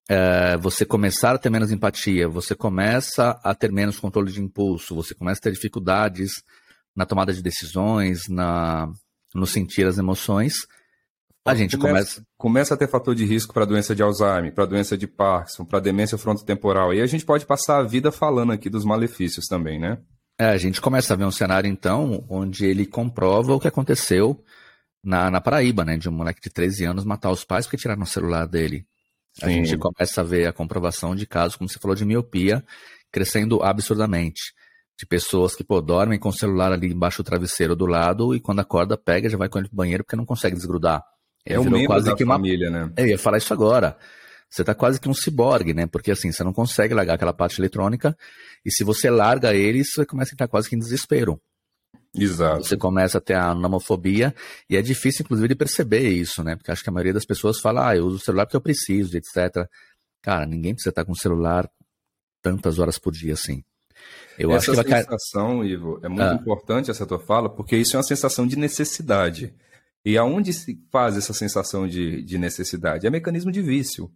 [0.09, 4.95] é, você começar a ter menos empatia, você começa a ter menos controle de impulso,
[4.95, 6.31] você começa a ter dificuldades
[6.95, 8.91] na tomada de decisões, na,
[9.33, 10.67] no sentir as emoções,
[11.45, 12.27] a gente começa, começa...
[12.37, 15.79] Começa a ter fator de risco para doença de Alzheimer, para doença de Parkinson, para
[15.79, 16.93] demência frontotemporal.
[16.93, 19.97] E a gente pode passar a vida falando aqui dos malefícios também, né?
[20.39, 24.41] É, a gente começa a ver um cenário, então, onde ele comprova o que aconteceu
[25.03, 25.97] na, na Paraíba, né?
[25.97, 28.85] De um moleque de 13 anos matar os pais porque tiraram o celular dele.
[29.41, 29.65] A Sim.
[29.65, 32.63] gente começa a ver a comprovação de casos, como você falou, de miopia
[33.11, 34.41] crescendo absurdamente.
[34.97, 38.39] De pessoas que pô, dormem com o celular ali embaixo do travesseiro do lado e
[38.39, 41.03] quando acorda pega já vai com ele pro banheiro porque não consegue desgrudar.
[41.45, 42.85] É um membro quase da que família, uma...
[42.85, 42.93] né?
[42.95, 43.97] É, eu ia falar isso agora.
[44.49, 45.87] Você tá quase que um ciborgue, né?
[45.87, 48.15] Porque assim, você não consegue largar aquela parte eletrônica
[48.63, 51.41] e se você larga ele, você começa a entrar quase que em desespero.
[52.15, 52.63] Exato.
[52.63, 54.35] Você começa a ter a nomofobia
[54.69, 56.55] e é difícil, inclusive, de perceber isso, né?
[56.55, 58.61] Porque acho que a maioria das pessoas fala, ah, eu uso o celular porque eu
[58.61, 59.67] preciso, etc.
[60.21, 61.67] Cara, ninguém precisa estar com o celular
[62.41, 63.63] tantas horas por dia assim.
[64.37, 66.33] Eu essa acho que vai sensação, Ivo, é muito ah.
[66.35, 69.53] importante essa tua fala, porque isso é uma sensação de necessidade.
[70.05, 73.07] E aonde se faz essa sensação de, de necessidade?
[73.07, 74.11] É mecanismo de vício.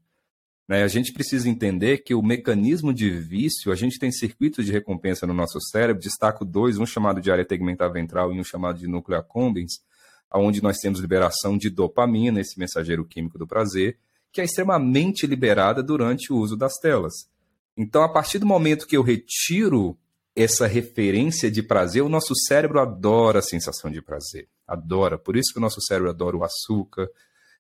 [0.67, 0.84] Né?
[0.84, 5.25] A gente precisa entender que o mecanismo de vício, a gente tem circuitos de recompensa
[5.25, 8.88] no nosso cérebro, destaco dois, um chamado de área tegmentar ventral e um chamado de
[8.88, 9.82] núcleo accumbens,
[10.34, 13.97] onde nós temos liberação de dopamina, esse mensageiro químico do prazer,
[14.32, 17.13] que é extremamente liberada durante o uso das telas.
[17.77, 19.97] Então, a partir do momento que eu retiro
[20.36, 24.47] essa referência de prazer, o nosso cérebro adora a sensação de prazer.
[24.67, 25.17] Adora.
[25.17, 27.10] Por isso que o nosso cérebro adora o açúcar,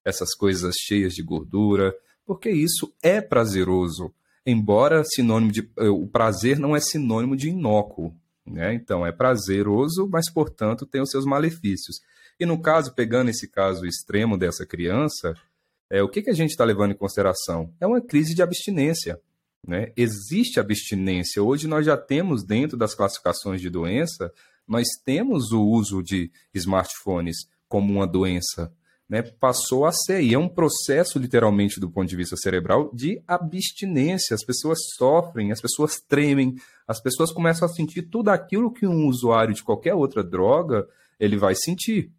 [0.03, 1.95] essas coisas cheias de gordura,
[2.27, 4.13] porque isso é prazeroso,
[4.45, 8.13] embora sinônimo de eh, o prazer não é sinônimo de inócuo,
[8.45, 8.73] né?
[8.73, 12.01] Então é prazeroso, mas portanto tem os seus malefícios.
[12.39, 15.33] E no caso, pegando esse caso extremo dessa criança,
[15.89, 17.73] é, o que, que a gente está levando em consideração?
[17.79, 19.19] É uma crise de abstinência.
[19.65, 19.91] Né?
[19.95, 21.41] Existe abstinência.
[21.41, 24.31] Hoje nós já temos, dentro das classificações de doença,
[24.67, 27.37] nós temos o uso de smartphones
[27.67, 28.71] como uma doença.
[29.09, 29.21] Né?
[29.21, 34.35] Passou a ser, e é um processo, literalmente, do ponto de vista cerebral, de abstinência.
[34.35, 36.55] As pessoas sofrem, as pessoas tremem,
[36.87, 40.87] as pessoas começam a sentir tudo aquilo que um usuário de qualquer outra droga
[41.19, 42.11] ele vai sentir.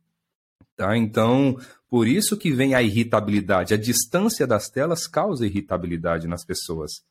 [0.77, 0.97] Tá?
[0.97, 1.57] Então,
[1.91, 3.75] por isso que vem a irritabilidade.
[3.75, 7.03] A distância das telas causa irritabilidade nas pessoas.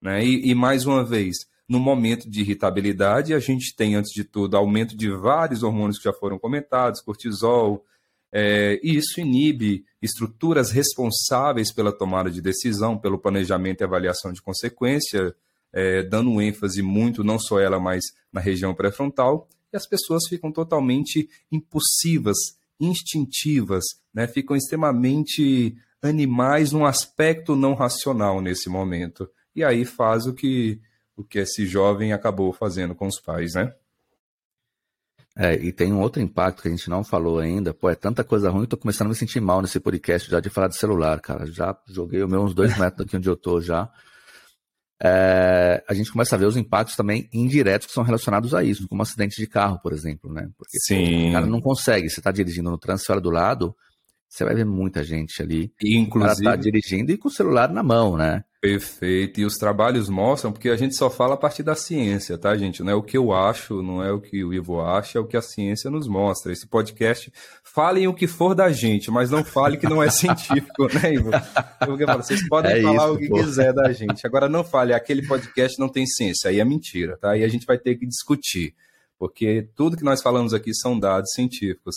[0.00, 0.24] Né?
[0.24, 4.56] E, e, mais uma vez, no momento de irritabilidade, a gente tem, antes de tudo,
[4.56, 7.84] aumento de vários hormônios que já foram comentados, cortisol,
[8.36, 14.42] é, e isso inibe estruturas responsáveis pela tomada de decisão, pelo planejamento e avaliação de
[14.42, 15.32] consequência,
[15.72, 20.50] é, dando ênfase muito, não só ela, mas na região pré-frontal, e as pessoas ficam
[20.50, 22.36] totalmente impulsivas,
[22.80, 24.26] instintivas, né?
[24.26, 29.30] ficam extremamente animais num aspecto não racional nesse momento.
[29.54, 30.80] E aí faz o que,
[31.16, 33.72] o que esse jovem acabou fazendo com os pais, né?
[35.36, 37.74] É, e tem um outro impacto que a gente não falou ainda.
[37.74, 40.48] Pô, é tanta coisa ruim, tô começando a me sentir mal nesse podcast já de
[40.48, 41.46] falar de celular, cara.
[41.46, 43.90] Já joguei o meu uns dois metros daqui onde eu tô já
[45.02, 48.88] é, a gente começa a ver os impactos também indiretos que são relacionados a isso,
[48.88, 50.48] como acidente de carro, por exemplo, né?
[50.56, 51.28] Porque Sim.
[51.28, 53.76] o cara não consegue, você está dirigindo no trânsito do lado,
[54.34, 55.72] você vai ver muita gente ali.
[55.80, 56.40] Inclusive.
[56.40, 58.42] O cara tá dirigindo e com o celular na mão, né?
[58.60, 59.40] Perfeito.
[59.40, 62.82] E os trabalhos mostram, porque a gente só fala a partir da ciência, tá, gente?
[62.82, 65.26] Não é o que eu acho, não é o que o Ivo acha, é o
[65.26, 66.50] que a ciência nos mostra.
[66.50, 70.88] Esse podcast, falem o que for da gente, mas não fale que não é científico,
[70.94, 71.30] né, Ivo?
[71.84, 73.36] Porque vocês podem é falar isso, o que pô.
[73.36, 74.26] quiser da gente.
[74.26, 76.50] Agora, não fale, aquele podcast não tem ciência.
[76.50, 77.32] Aí é mentira, tá?
[77.32, 78.74] Aí a gente vai ter que discutir,
[79.16, 81.96] porque tudo que nós falamos aqui são dados científicos.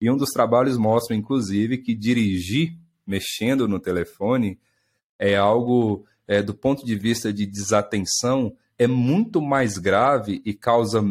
[0.00, 2.74] E um dos trabalhos mostra, inclusive, que dirigir
[3.06, 4.58] mexendo no telefone
[5.18, 11.02] é algo, é, do ponto de vista de desatenção, é muito mais grave e causa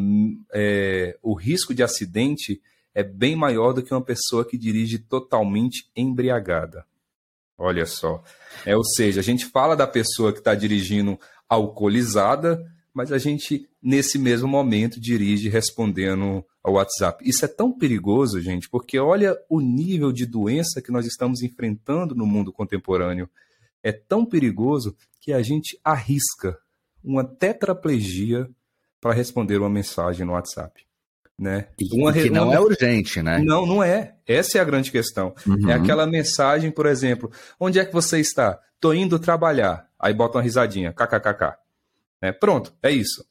[0.53, 2.61] é, o risco de acidente
[2.95, 6.85] é bem maior do que uma pessoa que dirige totalmente embriagada.
[7.57, 8.23] Olha só.
[8.65, 11.19] É, ou seja, a gente fala da pessoa que está dirigindo
[11.49, 17.23] alcoolizada, mas a gente, nesse mesmo momento, dirige respondendo ao WhatsApp.
[17.27, 22.13] Isso é tão perigoso, gente, porque olha o nível de doença que nós estamos enfrentando
[22.13, 23.29] no mundo contemporâneo
[23.81, 26.59] é tão perigoso que a gente arrisca
[27.01, 28.49] uma tetraplegia
[28.99, 30.85] para responder uma mensagem no WhatsApp.
[31.39, 31.69] Né?
[31.93, 32.55] Uma, que não uma...
[32.55, 33.39] é urgente, né?
[33.39, 34.15] Não, não é.
[34.27, 35.33] Essa é a grande questão.
[35.45, 35.69] Uhum.
[35.69, 38.59] É aquela mensagem, por exemplo, onde é que você está?
[38.77, 39.87] Tô indo trabalhar.
[39.97, 41.55] Aí bota uma risadinha, kkkk.
[42.21, 43.23] É, pronto, é isso.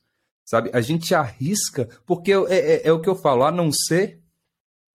[0.47, 0.71] Sabe?
[0.73, 4.21] A gente arrisca, porque é, é, é o que eu falo, a não ser,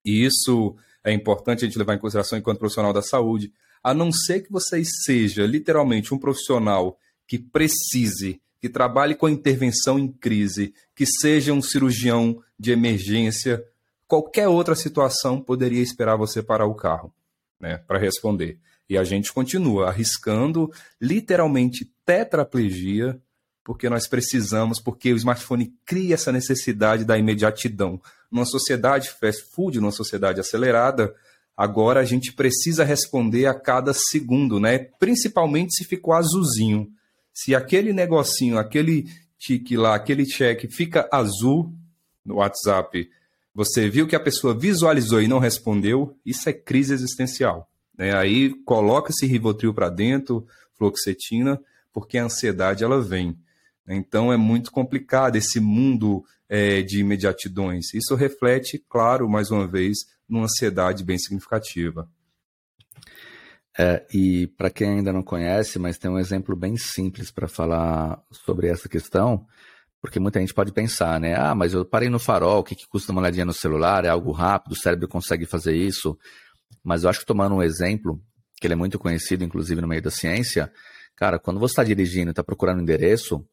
[0.03, 3.51] e isso é importante a gente levar em consideração enquanto profissional da saúde,
[3.83, 9.31] a não ser que você seja literalmente um profissional que precise, que trabalhe com a
[9.31, 13.61] intervenção em crise, que seja um cirurgião de emergência,
[14.07, 17.13] qualquer outra situação poderia esperar você parar o carro,
[17.59, 18.57] né, para responder.
[18.89, 23.19] E a gente continua arriscando literalmente tetraplegia,
[23.63, 28.01] porque nós precisamos, porque o smartphone cria essa necessidade da imediatidão.
[28.31, 31.13] Numa sociedade fast food, numa sociedade acelerada,
[31.61, 34.79] Agora a gente precisa responder a cada segundo, né?
[34.79, 36.89] Principalmente se ficou azulzinho.
[37.31, 39.05] Se aquele negocinho, aquele
[39.37, 41.71] tique lá, aquele check fica azul
[42.25, 43.07] no WhatsApp,
[43.53, 47.69] você viu que a pessoa visualizou e não respondeu, isso é crise existencial.
[47.97, 48.15] Né?
[48.15, 50.47] Aí coloca-se Rivotril para dentro,
[50.77, 51.59] fluoxetina,
[51.93, 53.37] porque a ansiedade ela vem.
[53.87, 57.93] Então é muito complicado esse mundo é, de imediatidões.
[57.93, 62.09] Isso reflete, claro, mais uma vez, numa ansiedade bem significativa.
[63.77, 68.21] É, e para quem ainda não conhece, mas tem um exemplo bem simples para falar
[68.31, 69.45] sobre essa questão,
[70.01, 71.35] porque muita gente pode pensar, né?
[71.35, 74.03] Ah, mas eu parei no farol, o que, que custa uma olhadinha no celular?
[74.03, 76.17] É algo rápido, o cérebro consegue fazer isso.
[76.83, 78.21] Mas eu acho que tomando um exemplo,
[78.59, 80.71] que ele é muito conhecido, inclusive no meio da ciência,
[81.15, 83.45] cara, quando você está dirigindo e está procurando um endereço,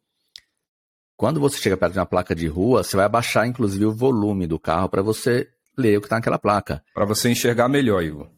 [1.18, 4.46] quando você chega perto de uma placa de rua, você vai abaixar, inclusive, o volume
[4.46, 6.80] do carro para você ler o que está naquela placa.
[6.94, 8.28] Para você enxergar melhor, Ivo.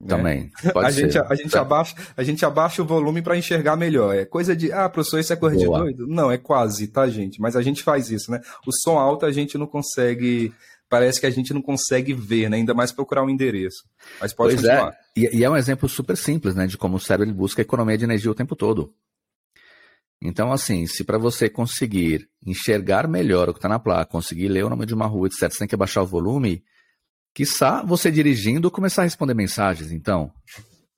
[0.00, 0.08] Né?
[0.08, 0.50] Também.
[0.72, 1.02] Pode a, ser.
[1.02, 4.16] Gente, a, gente abaixa, a gente abaixa o volume para enxergar melhor.
[4.16, 5.80] É coisa de, ah, professor, isso é coisa Boa.
[5.80, 6.06] de doido?
[6.06, 7.38] Não, é quase, tá, gente?
[7.38, 8.40] Mas a gente faz isso, né?
[8.66, 10.54] O som alto a gente não consegue.
[10.88, 12.56] Parece que a gente não consegue ver, né?
[12.56, 13.84] Ainda mais procurar um endereço.
[14.18, 14.76] Mas pode pois é.
[14.76, 14.92] continuar.
[14.92, 15.20] É.
[15.20, 16.66] E, e, é um exemplo super simples, né?
[16.66, 18.94] De como o cérebro busca economia de energia o tempo todo.
[20.22, 24.64] Então, assim, se para você conseguir enxergar melhor o que está na placa, conseguir ler
[24.64, 26.62] o nome de uma rua, etc., você tem que abaixar o volume,
[27.34, 30.30] quiçá você dirigindo começar a responder mensagens, então.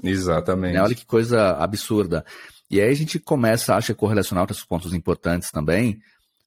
[0.02, 0.74] Exatamente.
[0.74, 0.82] Né?
[0.82, 2.24] Olha que coisa absurda.
[2.68, 6.00] E aí a gente começa, acha, a correlacionar outros pontos importantes também,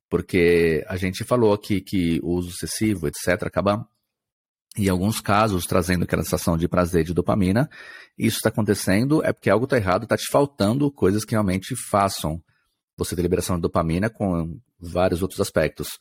[0.09, 3.87] porque a gente falou aqui que o uso excessivo, etc., acaba,
[4.77, 7.69] em alguns casos, trazendo aquela sensação de prazer de dopamina.
[8.17, 12.41] Isso está acontecendo é porque algo está errado, está te faltando coisas que realmente façam
[12.97, 15.97] você ter liberação de dopamina com vários outros aspectos.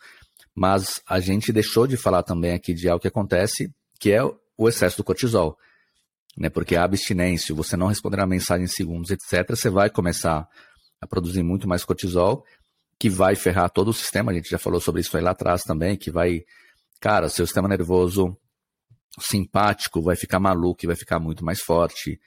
[0.54, 4.68] Mas a gente deixou de falar também aqui de algo que acontece, que é o
[4.68, 5.56] excesso do cortisol.
[6.36, 6.48] Né?
[6.48, 10.46] Porque a abstinência, você não responder a mensagem em segundos, etc., você vai começar
[11.00, 12.44] a produzir muito mais cortisol,
[12.98, 14.30] que vai ferrar todo o sistema.
[14.30, 16.42] A gente já falou sobre isso aí lá atrás também, que vai.
[17.00, 18.36] Cara, seu sistema nervoso
[19.20, 22.18] simpático vai ficar maluco vai ficar muito mais forte.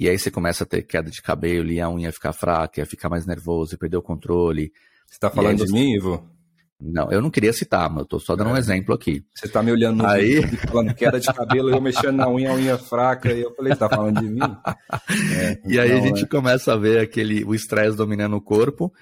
[0.00, 2.86] E aí você começa a ter queda de cabelo e a unha ficar fraca, a
[2.86, 4.72] ficar mais nervoso, perder o controle.
[5.06, 6.26] Você está falando de mim, Ivo?
[6.80, 8.52] Não, eu não queria citar, mas eu tô só dando é.
[8.54, 9.22] um exemplo aqui.
[9.34, 10.40] Você tá me olhando no Aí...
[10.40, 13.76] vídeo, falando queda de cabelo, eu mexendo na unha, a unha fraca, e eu falei,
[13.76, 14.40] tá falando de mim?
[15.36, 16.26] É, e aí a gente é.
[16.26, 18.92] começa a ver aquele, o estresse dominando o corpo,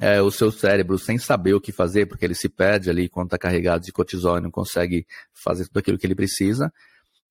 [0.00, 3.30] é, o seu cérebro sem saber o que fazer, porque ele se perde ali quando
[3.30, 6.72] tá carregado de cortisol e não consegue fazer tudo aquilo que ele precisa.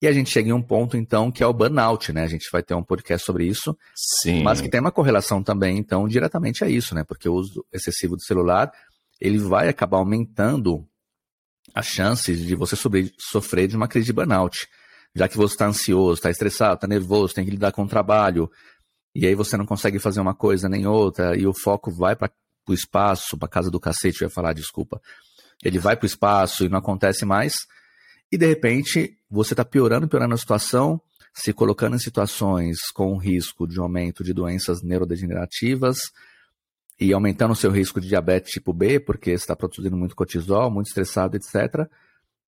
[0.02, 2.24] E a gente chega em um ponto, então, que é o burnout, né?
[2.24, 3.76] A gente vai ter um podcast sobre isso.
[3.96, 4.44] Sim.
[4.44, 7.04] Mas que tem uma correlação também, então, diretamente a isso, né?
[7.04, 8.72] Porque o uso excessivo do celular
[9.20, 10.88] ele vai acabar aumentando
[11.74, 12.76] as chances de você
[13.20, 14.68] sofrer de uma crise de burnout.
[15.16, 18.50] Já que você está ansioso, está estressado, está nervoso, tem que lidar com o trabalho,
[19.16, 22.32] e aí você não consegue fazer uma coisa nem outra, e o foco vai para
[22.70, 25.02] o espaço, para casa do cacete, eu ia falar, desculpa.
[25.64, 27.54] Ele vai para o espaço e não acontece mais,
[28.32, 31.02] e de repente você está piorando, piorando a situação,
[31.34, 36.00] se colocando em situações com risco de aumento de doenças neurodegenerativas,
[37.00, 40.88] e aumentando o seu risco de diabetes tipo B, porque está produzindo muito cortisol, muito
[40.88, 41.88] estressado, etc.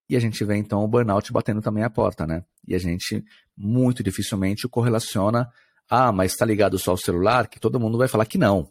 [0.10, 2.44] E a gente vê então o burnout batendo também a porta, né?
[2.68, 3.24] E a gente
[3.56, 5.48] muito dificilmente correlaciona,
[5.88, 8.68] ah, mas está ligado só ao celular, que todo mundo vai falar que não.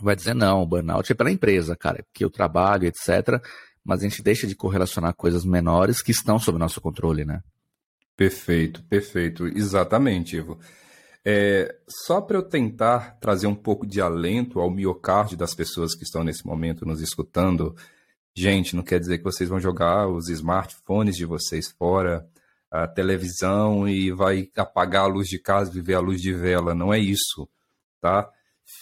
[0.00, 3.42] Vai dizer não, burnout é pela empresa, cara, que eu trabalho, etc.
[3.86, 7.40] Mas a gente deixa de correlacionar coisas menores que estão sob nosso controle, né?
[8.16, 9.46] Perfeito, perfeito.
[9.46, 10.58] Exatamente, Ivo.
[11.24, 16.04] É, só para eu tentar trazer um pouco de alento ao miocárdio das pessoas que
[16.04, 17.76] estão nesse momento nos escutando,
[18.34, 22.28] gente, não quer dizer que vocês vão jogar os smartphones de vocês fora,
[22.70, 26.74] a televisão e vai apagar a luz de casa, viver a luz de vela.
[26.74, 27.48] Não é isso,
[28.00, 28.28] tá?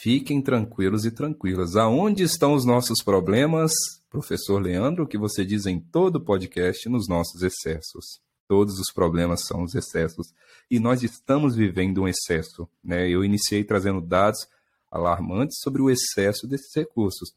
[0.02, 1.76] Fiquem tranquilos e tranquilas.
[1.76, 3.72] Aonde estão os nossos problemas,
[4.14, 8.20] professor Leandro, que você diz em todo podcast, nos nossos excessos.
[8.46, 10.32] Todos os problemas são os excessos.
[10.70, 12.68] E nós estamos vivendo um excesso.
[12.82, 13.08] Né?
[13.08, 14.46] Eu iniciei trazendo dados
[14.88, 17.34] alarmantes sobre o excesso desses recursos.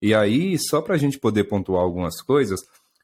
[0.00, 2.60] E aí, só para a gente poder pontuar algumas coisas,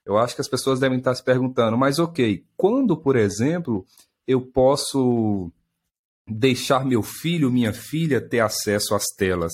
[0.07, 3.85] eu acho que as pessoas devem estar se perguntando, mas ok, quando, por exemplo,
[4.27, 5.53] eu posso
[6.27, 9.53] deixar meu filho, minha filha ter acesso às telas?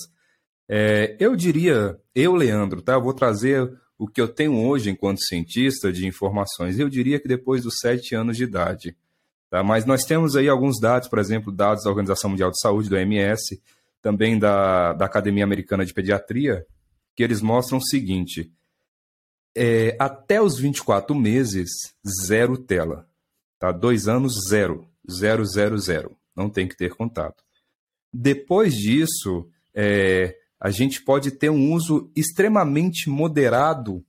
[0.71, 2.93] É, eu diria, eu, Leandro, tá?
[2.93, 7.27] Eu vou trazer o que eu tenho hoje enquanto cientista de informações, eu diria que
[7.27, 8.95] depois dos sete anos de idade.
[9.49, 9.63] Tá?
[9.63, 12.95] Mas nós temos aí alguns dados, por exemplo, dados da Organização Mundial de Saúde, do
[12.95, 13.61] OMS,
[14.01, 16.65] também da, da Academia Americana de Pediatria,
[17.15, 18.49] que eles mostram o seguinte:
[19.57, 21.69] é, até os 24 meses,
[22.25, 23.07] zero tela.
[23.57, 23.71] Tá?
[23.71, 24.87] Dois anos, zero.
[25.11, 26.15] Zero, zero, zero.
[26.35, 27.43] Não tem que ter contato.
[28.13, 34.03] Depois disso, é, a gente pode ter um uso extremamente moderado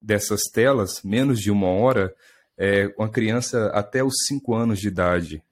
[0.00, 2.14] dessas telas, menos de uma hora,
[2.56, 5.42] é, com a criança até os 5 anos de idade.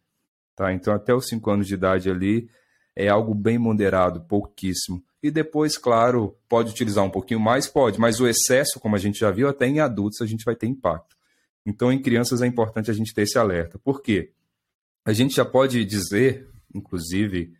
[0.56, 0.72] Tá?
[0.72, 2.50] Então, até os 5 anos de idade ali
[2.96, 5.02] é algo bem moderado, pouquíssimo.
[5.22, 7.68] E depois, claro, pode utilizar um pouquinho mais?
[7.68, 10.56] Pode, mas o excesso, como a gente já viu, até em adultos a gente vai
[10.56, 11.16] ter impacto.
[11.64, 13.78] Então, em crianças é importante a gente ter esse alerta.
[13.78, 14.32] Por quê?
[15.04, 17.52] A gente já pode dizer, inclusive,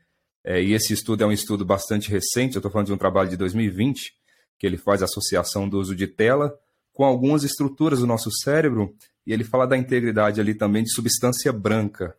[0.45, 3.29] é, e esse estudo é um estudo bastante recente, eu estou falando de um trabalho
[3.29, 4.15] de 2020,
[4.59, 6.59] que ele faz associação do uso de tela
[6.93, 8.95] com algumas estruturas do nosso cérebro,
[9.27, 12.17] e ele fala da integridade ali também de substância branca.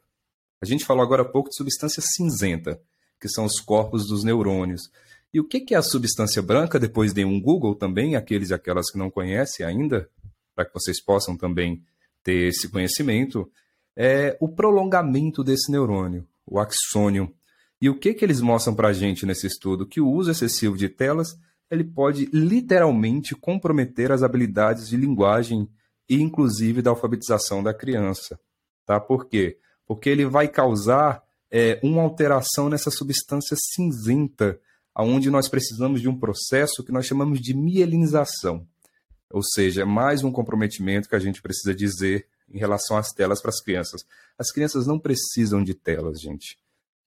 [0.61, 2.81] A gente falou agora há pouco de substância cinzenta,
[3.19, 4.89] que são os corpos dos neurônios.
[5.33, 6.79] E o que é a substância branca?
[6.79, 10.09] Depois de um Google também, aqueles e aquelas que não conhecem ainda,
[10.55, 11.83] para que vocês possam também
[12.23, 13.49] ter esse conhecimento,
[13.95, 17.33] é o prolongamento desse neurônio, o axônio.
[17.81, 19.87] E o que, que eles mostram para a gente nesse estudo?
[19.87, 21.35] Que o uso excessivo de telas
[21.69, 25.67] ele pode literalmente comprometer as habilidades de linguagem
[26.07, 28.37] e inclusive da alfabetização da criança.
[28.85, 28.99] Tá?
[28.99, 29.57] Por quê?
[29.87, 34.59] Porque ele vai causar é, uma alteração nessa substância cinzenta,
[34.93, 38.67] aonde nós precisamos de um processo que nós chamamos de mielinização.
[39.31, 43.49] Ou seja, mais um comprometimento que a gente precisa dizer em relação às telas para
[43.49, 44.05] as crianças.
[44.37, 46.57] As crianças não precisam de telas, gente.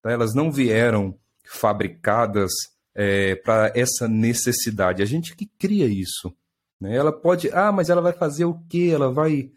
[0.05, 0.13] Tá?
[0.13, 2.53] Elas não vieram fabricadas
[2.95, 5.03] é, para essa necessidade.
[5.03, 6.31] A gente que cria isso.
[6.79, 6.95] Né?
[6.95, 8.91] Ela pode, ah, mas ela vai fazer o quê?
[8.93, 9.51] Ela vai,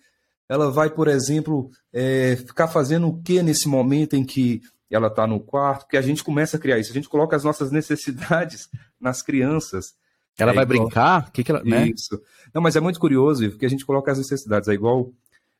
[0.47, 5.27] ela vai, por exemplo, é, ficar fazendo o quê nesse momento em que ela está
[5.27, 5.81] no quarto?
[5.81, 6.91] Porque a gente começa a criar isso.
[6.91, 8.69] A gente coloca as nossas necessidades
[9.01, 9.95] nas crianças.
[10.37, 10.85] Ela é vai igual...
[10.85, 11.29] brincar?
[11.31, 11.89] Que que ela, né?
[11.89, 12.21] Isso.
[12.53, 14.69] Não, mas é muito curioso, porque a gente coloca as necessidades.
[14.69, 15.11] É igual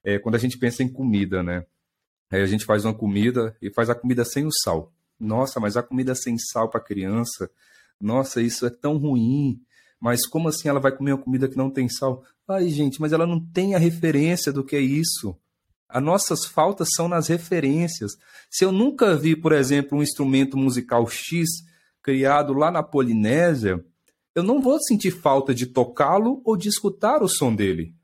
[0.02, 1.66] é, quando a gente pensa em comida, né?
[2.30, 4.94] Aí a gente faz uma comida e faz a comida sem o sal.
[5.20, 7.50] Nossa, mas a comida sem sal para criança,
[8.00, 9.60] nossa, isso é tão ruim.
[10.00, 12.24] Mas como assim ela vai comer uma comida que não tem sal?
[12.48, 15.36] Ai, gente, mas ela não tem a referência do que é isso.
[15.90, 18.12] As nossas faltas são nas referências.
[18.50, 21.48] Se eu nunca vi, por exemplo, um instrumento musical X
[22.04, 23.84] criado lá na Polinésia,
[24.36, 27.96] eu não vou sentir falta de tocá-lo ou de escutar o som dele.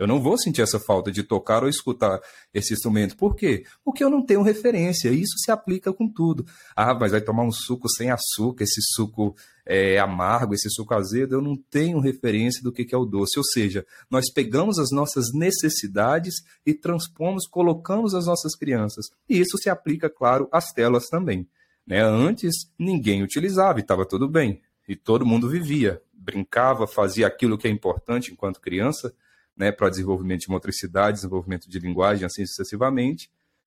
[0.00, 2.18] Eu não vou sentir essa falta de tocar ou escutar
[2.54, 3.14] esse instrumento.
[3.18, 3.64] Por quê?
[3.84, 5.10] Porque eu não tenho referência.
[5.10, 6.46] Isso se aplica com tudo.
[6.74, 9.36] Ah, mas vai tomar um suco sem açúcar, esse suco
[9.66, 11.34] é, amargo, esse suco azedo.
[11.34, 13.38] Eu não tenho referência do que é o doce.
[13.38, 19.10] Ou seja, nós pegamos as nossas necessidades e transpomos, colocamos as nossas crianças.
[19.28, 21.46] E isso se aplica, claro, às telas também.
[21.86, 22.02] Né?
[22.02, 27.68] Antes, ninguém utilizava e estava tudo bem e todo mundo vivia, brincava, fazia aquilo que
[27.68, 29.14] é importante enquanto criança,
[29.60, 33.30] né, para desenvolvimento de motricidade, desenvolvimento de linguagem, assim sucessivamente.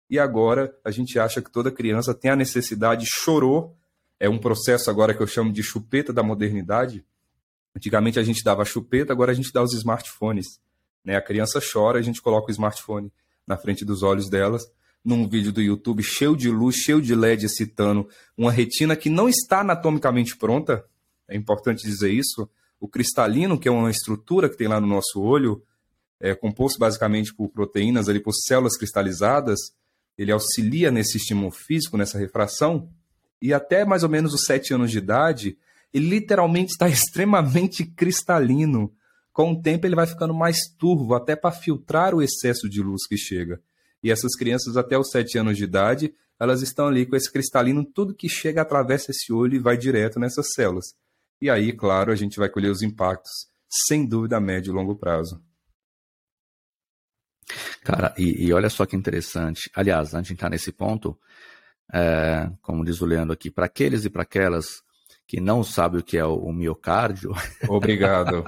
[0.10, 3.74] E agora a gente acha que toda criança tem a necessidade, chorou,
[4.20, 7.06] é um processo agora que eu chamo de chupeta da modernidade.
[7.74, 10.60] Antigamente a gente dava chupeta, agora a gente dá os smartphones.
[11.06, 11.16] Né?
[11.16, 13.10] A criança chora, a gente coloca o smartphone
[13.48, 14.70] na frente dos olhos delas,
[15.06, 19.30] num vídeo do YouTube cheio de luz, cheio de LED excitando, uma retina que não
[19.30, 20.84] está anatomicamente pronta,
[21.30, 22.50] é importante dizer isso.
[22.78, 25.64] O cristalino, que é uma estrutura que tem lá no nosso olho,
[26.20, 29.60] é composto basicamente por proteínas ali, por células cristalizadas,
[30.18, 32.90] ele auxilia nesse estímulo físico, nessa refração,
[33.42, 35.58] e até mais ou menos os sete anos de idade,
[35.94, 38.92] ele literalmente está extremamente cristalino.
[39.32, 43.06] Com o tempo ele vai ficando mais turvo, até para filtrar o excesso de luz
[43.08, 43.62] que chega.
[44.04, 47.86] E essas crianças até os sete anos de idade, elas estão ali com esse cristalino,
[47.86, 50.96] tudo que chega atravessa esse olho e vai direto nessas células.
[51.40, 53.32] E aí, claro, a gente vai colher os impactos,
[53.88, 55.40] sem dúvida, a médio e longo prazo.
[57.84, 59.70] Cara, e, e olha só que interessante.
[59.74, 61.18] Aliás, antes de entrar nesse ponto,
[61.94, 64.82] é, como diz o Leandro aqui, para aqueles e para aquelas
[65.28, 67.34] que não sabem o que é o, o miocárdio.
[67.68, 68.44] Obrigado.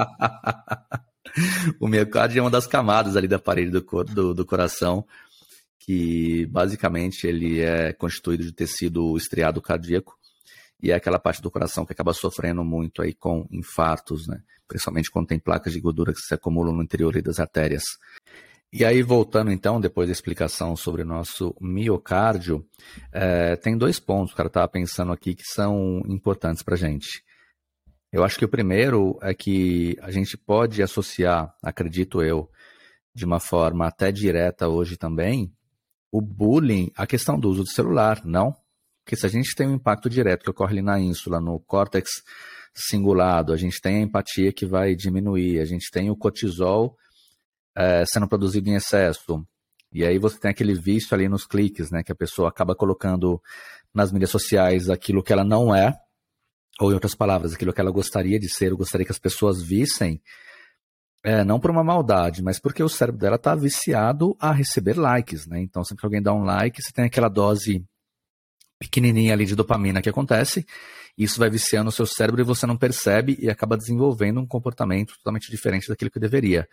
[1.79, 5.05] o miocárdio é uma das camadas ali da parede do, do, do coração,
[5.79, 10.17] que basicamente ele é constituído de tecido estriado cardíaco
[10.81, 14.41] e é aquela parte do coração que acaba sofrendo muito aí com infartos, né?
[14.67, 17.83] Principalmente quando tem placas de gordura que se acumulam no interior das artérias.
[18.71, 22.63] E aí, voltando então, depois da explicação sobre o nosso miocárdio,
[23.11, 27.23] é, tem dois pontos cara estava pensando aqui que são importantes para a gente.
[28.11, 32.47] Eu acho que o primeiro é que a gente pode associar, acredito eu,
[33.13, 35.51] de uma forma até direta hoje também,
[36.11, 38.55] o bullying à questão do uso do celular, não?
[39.03, 42.21] Porque se a gente tem um impacto direto que ocorre ali na ínsula, no córtex
[42.75, 46.95] cingulado, a gente tem a empatia que vai diminuir, a gente tem o cortisol
[47.75, 49.45] é, sendo produzido em excesso.
[49.91, 52.03] E aí você tem aquele vício ali nos cliques, né?
[52.03, 53.41] Que a pessoa acaba colocando
[53.93, 55.97] nas mídias sociais aquilo que ela não é,
[56.79, 59.61] ou em outras palavras, aquilo que ela gostaria de ser, ou gostaria que as pessoas
[59.61, 60.21] vissem,
[61.23, 65.45] é, não por uma maldade, mas porque o cérebro dela está viciado a receber likes,
[65.47, 65.59] né?
[65.59, 67.83] Então, sempre que alguém dá um like, você tem aquela dose
[68.79, 70.65] pequenininha ali de dopamina que acontece,
[71.17, 75.15] isso vai viciando o seu cérebro e você não percebe e acaba desenvolvendo um comportamento
[75.17, 76.65] totalmente diferente daquilo que deveria.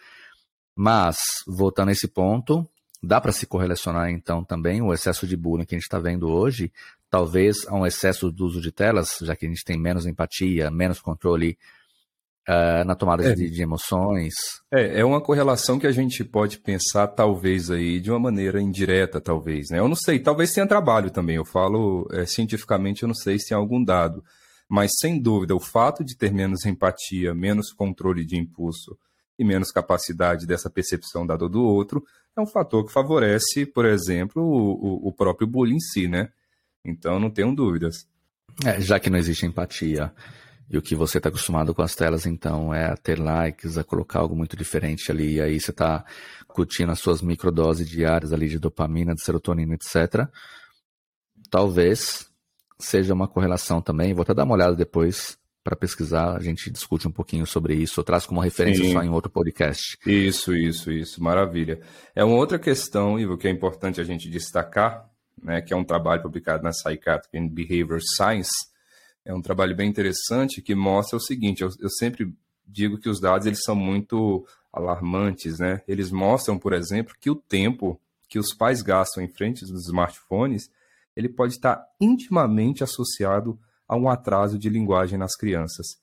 [0.76, 1.16] Mas,
[1.46, 2.68] voltando a esse ponto,
[3.02, 6.28] dá para se correlacionar então também o excesso de bullying que a gente está vendo
[6.28, 6.70] hoje,
[7.08, 10.70] talvez a um excesso do uso de telas, já que a gente tem menos empatia,
[10.70, 11.56] menos controle
[12.46, 13.34] uh, na tomada é.
[13.34, 14.34] de, de, emoções.
[14.70, 19.18] É, é uma correlação que a gente pode pensar, talvez, aí, de uma maneira indireta,
[19.18, 19.70] talvez.
[19.70, 19.78] Né?
[19.78, 21.36] Eu não sei, talvez tenha trabalho também.
[21.36, 24.22] Eu falo é, cientificamente, eu não sei se tem algum dado.
[24.68, 28.98] Mas, sem dúvida, o fato de ter menos empatia, menos controle de impulso
[29.38, 32.04] e menos capacidade dessa percepção da dor do outro
[32.36, 36.30] é um fator que favorece, por exemplo, o, o próprio bullying em si, né?
[36.84, 38.06] Então, não tenho dúvidas.
[38.64, 40.12] É, já que não existe empatia,
[40.68, 43.84] e o que você está acostumado com as telas, então, é a ter likes, a
[43.84, 45.34] colocar algo muito diferente ali.
[45.34, 46.04] E aí você está
[46.48, 50.28] curtindo as suas microdoses diárias ali de dopamina, de serotonina, etc.
[51.50, 52.28] Talvez
[52.78, 54.12] seja uma correlação também.
[54.12, 57.98] Vou até dar uma olhada depois para pesquisar, a gente discute um pouquinho sobre isso,
[57.98, 58.92] ou traz como referência Sim.
[58.92, 59.98] só em outro podcast.
[60.06, 61.80] Isso, isso, isso, maravilha.
[62.14, 65.10] É uma outra questão, Ivo, que é importante a gente destacar,
[65.42, 68.52] né, que é um trabalho publicado na Psychiatric and Behavior Science,
[69.24, 72.32] é um trabalho bem interessante que mostra o seguinte, eu, eu sempre
[72.64, 75.82] digo que os dados eles são muito alarmantes, né?
[75.88, 80.70] Eles mostram, por exemplo, que o tempo que os pais gastam em frente dos smartphones,
[81.16, 83.58] ele pode estar intimamente associado
[83.88, 85.98] a um atraso de linguagem nas crianças.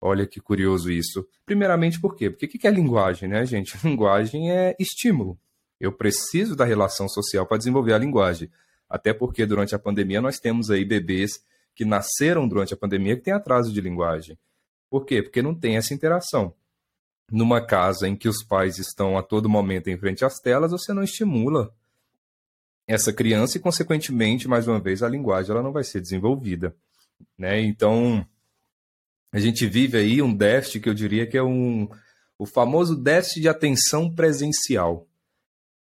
[0.00, 1.26] Olha que curioso isso.
[1.46, 2.28] Primeiramente, por quê?
[2.28, 3.74] Porque o que é linguagem, né, gente?
[3.86, 5.38] Linguagem é estímulo.
[5.80, 8.50] Eu preciso da relação social para desenvolver a linguagem.
[8.88, 11.42] Até porque durante a pandemia nós temos aí bebês
[11.74, 14.38] que nasceram durante a pandemia que têm atraso de linguagem.
[14.88, 15.22] Por quê?
[15.22, 16.54] Porque não tem essa interação.
[17.30, 20.92] Numa casa em que os pais estão a todo momento em frente às telas, você
[20.92, 21.74] não estimula
[22.86, 26.76] essa criança e, consequentemente, mais uma vez, a linguagem ela não vai ser desenvolvida.
[27.38, 27.60] Né?
[27.60, 28.26] Então,
[29.32, 31.88] a gente vive aí um déficit que eu diria que é um,
[32.38, 35.06] o famoso déficit de atenção presencial.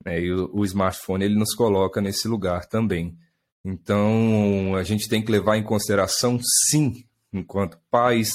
[0.05, 0.20] Né?
[0.20, 3.16] E o, o smartphone ele nos coloca nesse lugar também.
[3.64, 6.38] Então, a gente tem que levar em consideração,
[6.70, 8.32] sim, enquanto pais,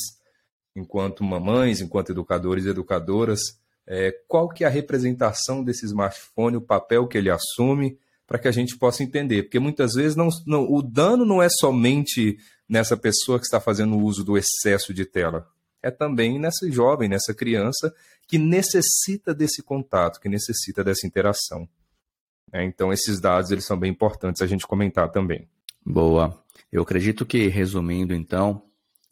[0.76, 3.40] enquanto mamães, enquanto educadores e educadoras,
[3.88, 7.98] é, qual que é a representação desse smartphone, o papel que ele assume,
[8.28, 9.44] para que a gente possa entender.
[9.44, 12.38] Porque muitas vezes não, não, o dano não é somente
[12.68, 15.48] nessa pessoa que está fazendo uso do excesso de tela,
[15.82, 17.94] é também nessa jovem, nessa criança
[18.28, 21.70] que necessita desse contato, que necessita dessa interação.
[22.52, 25.48] É, então, esses dados eles são bem importantes a gente comentar também.
[25.86, 26.42] Boa.
[26.72, 28.64] Eu acredito que, resumindo, então,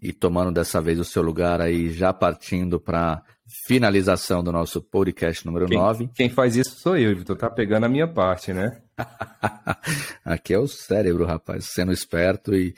[0.01, 3.23] e tomando dessa vez o seu lugar aí, já partindo para
[3.67, 6.09] finalização do nosso podcast número quem, 9.
[6.15, 7.37] Quem faz isso sou eu, Vitor.
[7.37, 8.81] Tá pegando a minha parte, né?
[10.25, 12.73] Aqui é o cérebro, rapaz, sendo esperto e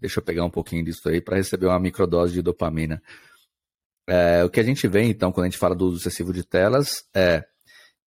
[0.00, 3.02] deixa eu pegar um pouquinho disso aí para receber uma microdose de dopamina.
[4.08, 6.42] É, o que a gente vê, então, quando a gente fala do uso excessivo de
[6.42, 7.44] telas, é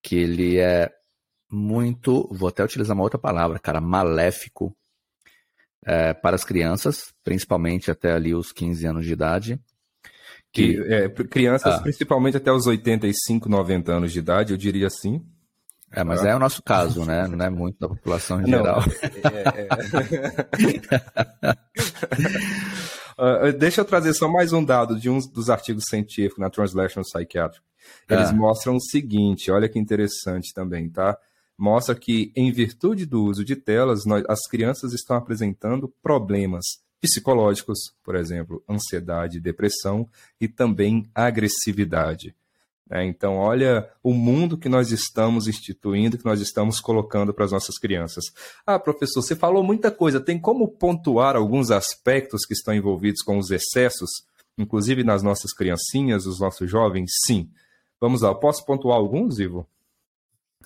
[0.01, 0.91] que ele é
[1.49, 4.75] muito, vou até utilizar uma outra palavra, cara, maléfico
[5.85, 9.59] é, para as crianças, principalmente até ali os 15 anos de idade.
[10.51, 11.81] Que, é, crianças, ah.
[11.81, 15.25] principalmente até os 85, 90 anos de idade, eu diria assim.
[15.95, 17.27] É, mas é o nosso caso, né?
[17.27, 18.81] Não é muito da população em geral.
[19.23, 19.67] É,
[23.21, 26.49] é, uh, deixa eu trazer só mais um dado de um dos artigos científicos na
[26.49, 27.61] Translational Psychiatry.
[28.09, 28.33] Eles ah.
[28.33, 31.17] mostram o seguinte, olha que interessante também, tá?
[31.57, 36.65] Mostra que, em virtude do uso de telas, nós, as crianças estão apresentando problemas
[36.99, 42.35] psicológicos, por exemplo, ansiedade, depressão e também agressividade.
[42.91, 47.51] É, então, olha o mundo que nós estamos instituindo, que nós estamos colocando para as
[47.51, 48.25] nossas crianças.
[48.65, 50.19] Ah, professor, você falou muita coisa.
[50.19, 54.09] Tem como pontuar alguns aspectos que estão envolvidos com os excessos,
[54.57, 57.11] inclusive nas nossas criancinhas, os nossos jovens?
[57.25, 57.49] Sim.
[57.99, 59.65] Vamos lá, posso pontuar alguns, Ivo?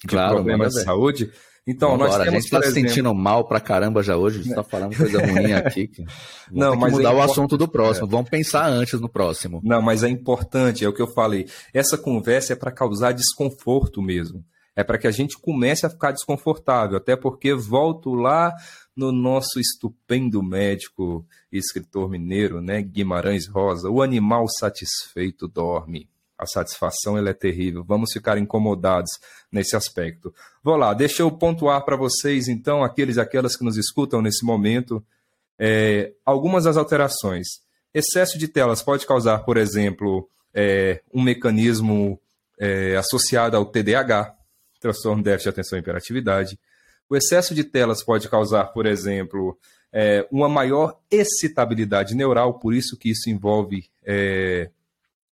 [0.01, 1.32] De claro, problemas de saúde?
[1.68, 4.41] Então, Vambora, nós temos, a gente está se sentindo mal pra caramba já hoje, a
[4.41, 5.91] gente está falando coisa ruim aqui.
[6.49, 8.07] Não, mas mudar é o assunto do próximo.
[8.07, 8.09] É.
[8.09, 9.59] Vamos pensar antes no próximo.
[9.61, 11.45] Não, mas é importante, é o que eu falei.
[11.74, 14.45] Essa conversa é para causar desconforto mesmo.
[14.78, 18.53] É para que a gente comece a ficar desconfortável, até porque volto lá
[18.95, 26.07] no nosso estupendo médico e escritor mineiro, né, Guimarães Rosa, o animal satisfeito dorme
[26.38, 27.84] a satisfação ela é terrível.
[27.84, 29.12] Vamos ficar incomodados
[29.52, 30.34] nesse aspecto.
[30.64, 34.46] Vou lá, deixa eu pontuar para vocês, então, aqueles e aquelas que nos escutam nesse
[34.46, 35.04] momento,
[35.58, 37.48] é, algumas das alterações.
[37.94, 42.20] Excesso de telas pode causar, por exemplo, é, um mecanismo
[42.60, 44.36] é, associado ao TDAH,
[44.80, 46.60] transtorno de déficit de atenção e hiperatividade.
[47.10, 49.58] O excesso de telas pode causar, por exemplo,
[49.92, 54.70] é, uma maior excitabilidade neural, por isso que isso envolve é,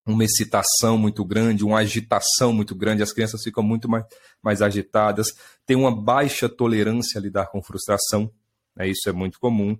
[0.07, 4.05] uma excitação muito grande, uma agitação muito grande, as crianças ficam muito mais,
[4.43, 5.33] mais agitadas,
[5.65, 8.31] tem uma baixa tolerância a lidar com frustração,
[8.77, 9.79] né, isso é muito comum.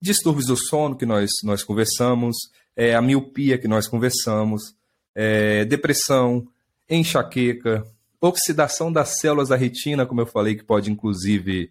[0.00, 2.36] Distúrbios do sono, que nós, nós conversamos,
[2.74, 4.74] é, a miopia, que nós conversamos,
[5.14, 6.46] é, depressão,
[6.88, 7.84] enxaqueca,
[8.20, 11.70] oxidação das células da retina, como eu falei, que pode inclusive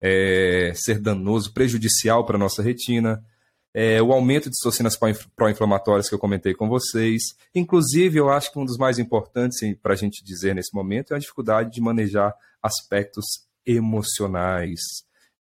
[0.00, 3.22] é, ser danoso, prejudicial para a nossa retina,
[3.80, 4.98] é, o aumento de citocinas
[5.36, 7.22] pró-inflamatórias que eu comentei com vocês.
[7.54, 11.16] Inclusive, eu acho que um dos mais importantes para a gente dizer nesse momento é
[11.16, 13.24] a dificuldade de manejar aspectos
[13.64, 14.80] emocionais.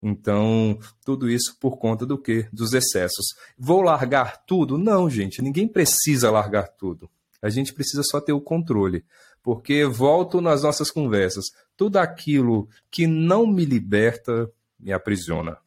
[0.03, 2.47] Então, tudo isso por conta do quê?
[2.53, 3.25] Dos excessos.
[3.57, 4.77] Vou largar tudo?
[4.77, 7.09] Não, gente, ninguém precisa largar tudo.
[7.41, 9.03] A gente precisa só ter o controle.
[9.41, 14.47] Porque volto nas nossas conversas, tudo aquilo que não me liberta
[14.79, 15.57] me aprisiona.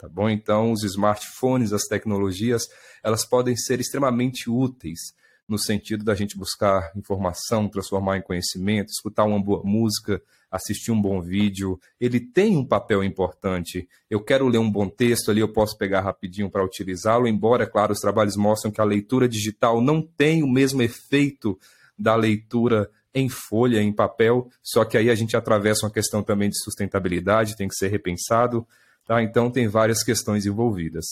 [0.00, 0.30] Tá bom?
[0.30, 2.62] Então, os smartphones, as tecnologias,
[3.04, 4.98] elas podem ser extremamente úteis
[5.46, 11.00] no sentido da gente buscar informação, transformar em conhecimento, escutar uma boa música, assistir um
[11.00, 11.78] bom vídeo.
[12.00, 13.88] Ele tem um papel importante.
[14.08, 17.66] Eu quero ler um bom texto ali, eu posso pegar rapidinho para utilizá-lo, embora, é
[17.66, 21.58] claro, os trabalhos mostram que a leitura digital não tem o mesmo efeito
[21.98, 26.48] da leitura em folha, em papel, só que aí a gente atravessa uma questão também
[26.48, 28.66] de sustentabilidade, tem que ser repensado,
[29.10, 29.20] tá?
[29.20, 31.06] Então tem várias questões envolvidas.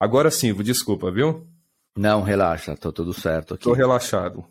[0.00, 1.46] Agora sim, desculpa, viu?
[1.96, 3.64] Não, relaxa, tô tudo certo aqui.
[3.64, 4.44] Tô relaxado.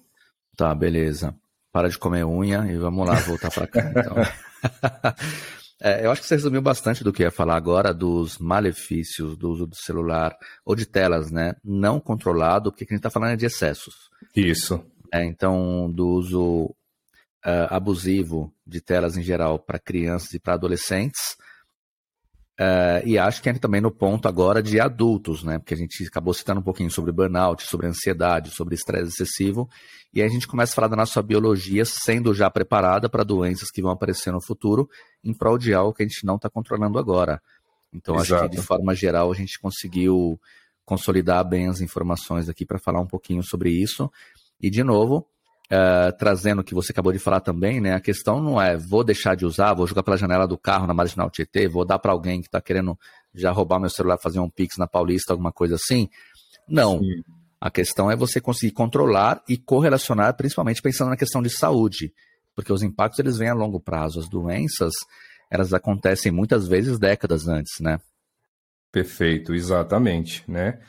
[0.55, 1.35] Tá, beleza.
[1.73, 3.91] Para de comer unha e vamos lá, voltar para cá.
[3.91, 4.15] Então.
[5.81, 9.49] é, eu acho que você resumiu bastante do que ia falar agora dos malefícios do
[9.49, 10.33] uso do celular
[10.65, 11.53] ou de telas, né?
[11.63, 14.09] Não controlado, porque a gente está falando é de excessos.
[14.33, 14.81] Isso.
[15.13, 16.65] É, então, do uso
[17.45, 21.35] uh, abusivo de telas em geral para crianças e para adolescentes
[22.59, 25.59] Uh, e acho que entra também no ponto agora de adultos, né?
[25.59, 29.69] Porque a gente acabou citando um pouquinho sobre burnout, sobre ansiedade, sobre estresse excessivo,
[30.11, 33.69] e aí a gente começa a falar da nossa biologia sendo já preparada para doenças
[33.69, 34.89] que vão aparecer no futuro,
[35.23, 37.39] em prol de algo que a gente não está controlando agora.
[37.93, 38.33] Então Exato.
[38.33, 40.39] acho que de forma geral a gente conseguiu
[40.83, 44.11] consolidar bem as informações aqui para falar um pouquinho sobre isso.
[44.59, 45.27] E de novo,
[45.69, 47.93] Uh, trazendo o que você acabou de falar também, né?
[47.93, 50.93] A questão não é vou deixar de usar, vou jogar pela janela do carro na
[50.93, 52.97] marginal Tietê, vou dar para alguém que está querendo
[53.35, 56.09] já roubar meu celular, fazer um pix na Paulista, alguma coisa assim.
[56.69, 56.99] Não.
[56.99, 57.21] Sim.
[57.59, 62.13] A questão é você conseguir controlar e correlacionar, principalmente pensando na questão de saúde,
[62.55, 64.19] porque os impactos eles vêm a longo prazo.
[64.19, 64.93] As doenças
[65.49, 67.99] elas acontecem muitas vezes décadas antes, né?
[68.91, 70.79] Perfeito, exatamente, né?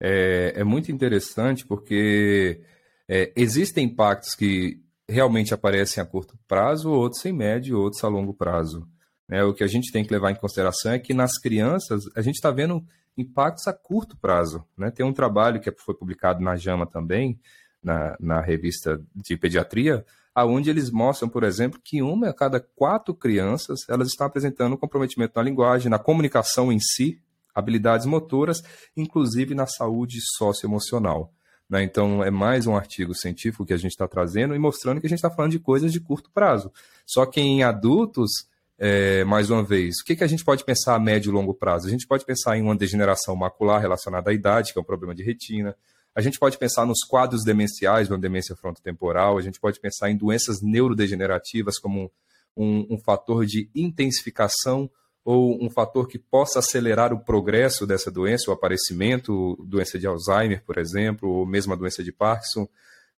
[0.00, 2.60] É, é muito interessante porque
[3.08, 8.34] é, existem impactos que realmente aparecem a curto prazo, outros em médio, outros a longo
[8.34, 8.88] prazo.
[9.28, 9.42] Né?
[9.44, 12.34] O que a gente tem que levar em consideração é que nas crianças a gente
[12.34, 12.84] está vendo
[13.16, 14.64] impactos a curto prazo.
[14.76, 14.90] Né?
[14.90, 17.38] Tem um trabalho que foi publicado na JAMA também,
[17.82, 20.04] na, na revista de pediatria,
[20.34, 25.32] aonde eles mostram, por exemplo, que uma a cada quatro crianças elas estão apresentando comprometimento
[25.36, 27.20] na linguagem, na comunicação em si,
[27.54, 28.62] habilidades motoras,
[28.94, 31.32] inclusive na saúde socioemocional.
[31.68, 31.82] Né?
[31.82, 35.10] Então, é mais um artigo científico que a gente está trazendo e mostrando que a
[35.10, 36.72] gente está falando de coisas de curto prazo.
[37.04, 38.30] Só que em adultos,
[38.78, 41.52] é, mais uma vez, o que, que a gente pode pensar a médio e longo
[41.52, 41.88] prazo?
[41.88, 45.14] A gente pode pensar em uma degeneração macular relacionada à idade, que é um problema
[45.14, 45.76] de retina.
[46.14, 49.36] A gente pode pensar nos quadros demenciais, uma demência frontotemporal.
[49.36, 52.10] A gente pode pensar em doenças neurodegenerativas como
[52.56, 54.90] um, um fator de intensificação
[55.26, 60.62] ou um fator que possa acelerar o progresso dessa doença, o aparecimento, doença de Alzheimer,
[60.64, 62.68] por exemplo, ou mesmo a doença de Parkinson.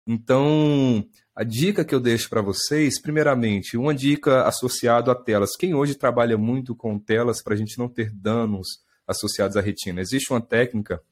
[0.06, 1.04] Então,
[1.34, 5.56] a dica que eu deixo para vocês, primeiramente, uma dica associada a telas.
[5.58, 10.00] Quem hoje trabalha muito com telas para a gente não ter danos associados à retina?
[10.00, 11.02] Existe uma técnica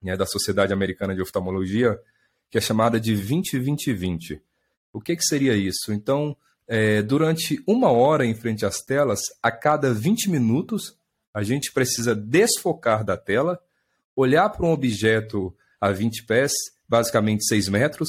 [0.00, 1.98] né, da Sociedade Americana de Oftalmologia
[2.48, 4.40] que é chamada de 20-20-20.
[4.92, 5.92] O que, que seria isso?
[5.92, 6.36] Então,
[6.68, 10.94] é, durante uma hora em frente às telas, a cada 20 minutos,
[11.32, 13.58] a gente precisa desfocar da tela,
[14.14, 16.52] olhar para um objeto a 20 pés,
[16.86, 18.08] basicamente 6 metros,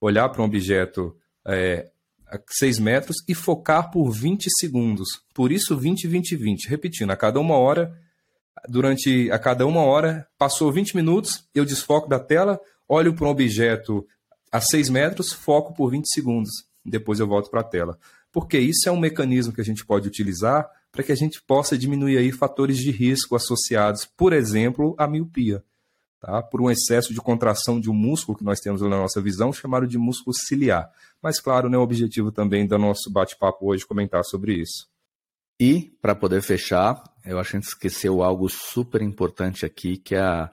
[0.00, 1.88] olhar para um objeto é,
[2.26, 5.08] a 6 metros e focar por 20 segundos.
[5.32, 6.68] Por isso, 20, 20, 20.
[6.68, 7.96] Repetindo, a cada uma hora,
[8.68, 12.58] durante a cada uma hora, passou 20 minutos, eu desfoco da tela,
[12.88, 14.04] olho para um objeto
[14.50, 17.98] a 6 metros, foco por 20 segundos depois eu volto para a tela.
[18.32, 21.78] Porque isso é um mecanismo que a gente pode utilizar para que a gente possa
[21.78, 25.64] diminuir aí fatores de risco associados, por exemplo, à miopia,
[26.20, 26.42] tá?
[26.42, 29.86] por um excesso de contração de um músculo que nós temos na nossa visão, chamado
[29.86, 30.90] de músculo ciliar.
[31.22, 34.88] Mas, claro, né, o objetivo também do nosso bate-papo hoje comentar sobre isso.
[35.60, 40.14] E, para poder fechar, eu acho que a gente esqueceu algo super importante aqui, que
[40.14, 40.50] é a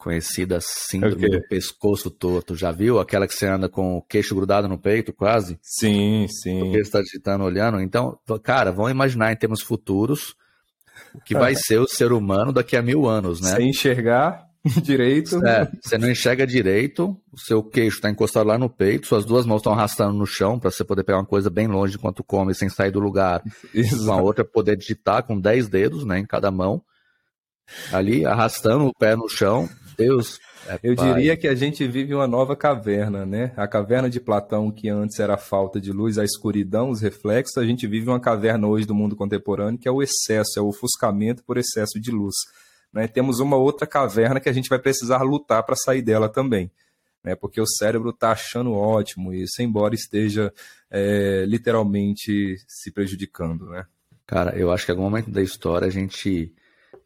[0.00, 1.28] conhecida síndrome okay.
[1.28, 2.56] do pescoço torto.
[2.56, 2.98] Já viu?
[2.98, 5.58] Aquela que você anda com o queixo grudado no peito, quase?
[5.62, 6.58] Sim, sim.
[6.58, 7.80] Porque você está digitando, olhando.
[7.80, 10.34] Então, cara, vamos imaginar em termos futuros
[11.14, 13.56] o que vai ser o ser humano daqui a mil anos, né?
[13.56, 14.46] Sem enxergar
[14.82, 15.44] direito.
[15.46, 19.44] É, você não enxerga direito, o seu queixo está encostado lá no peito, suas duas
[19.44, 22.54] mãos estão arrastando no chão para você poder pegar uma coisa bem longe enquanto come,
[22.54, 23.42] sem sair do lugar.
[23.74, 24.06] Exato.
[24.06, 26.82] Com a outra poder digitar com 10 dedos, né, em cada mão.
[27.92, 29.68] Ali, arrastando o pé no chão,
[30.00, 30.40] Deus.
[30.66, 31.14] É Eu pai.
[31.14, 33.52] diria que a gente vive uma nova caverna, né?
[33.56, 37.58] A caverna de Platão, que antes era a falta de luz, a escuridão, os reflexos,
[37.58, 40.68] a gente vive uma caverna hoje do mundo contemporâneo, que é o excesso, é o
[40.68, 42.34] ofuscamento por excesso de luz.
[42.92, 43.06] Né?
[43.06, 46.70] Temos uma outra caverna que a gente vai precisar lutar para sair dela também.
[47.22, 47.34] Né?
[47.34, 50.52] Porque o cérebro está achando ótimo isso, embora esteja
[50.90, 53.66] é, literalmente se prejudicando.
[53.66, 53.84] Né?
[54.26, 56.52] Cara, eu acho que em algum momento da história a gente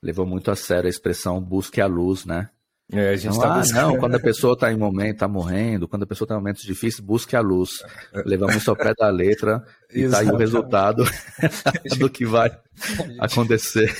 [0.02, 2.50] levou muito a sério a expressão busque a luz, né?
[2.92, 5.88] É, a gente não, tá ah, não, quando a pessoa está em momento, está morrendo,
[5.88, 7.70] quando a pessoa está em momentos difíceis, busque a luz.
[8.26, 11.02] Levamos ao pé da letra e está aí o resultado
[11.98, 12.54] do que vai
[13.18, 13.90] acontecer.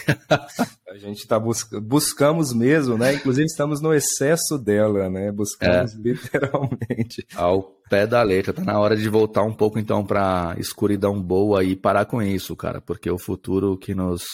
[0.91, 3.15] A gente está bus buscamos mesmo, né?
[3.15, 5.33] Inclusive estamos no excesso dela, né?
[5.33, 5.99] Buscamos é.
[5.99, 7.27] literalmente.
[7.35, 8.53] Ao pé da letra.
[8.53, 12.55] Tá na hora de voltar um pouco então para escuridão boa e parar com isso,
[12.55, 14.25] cara, porque o futuro que nos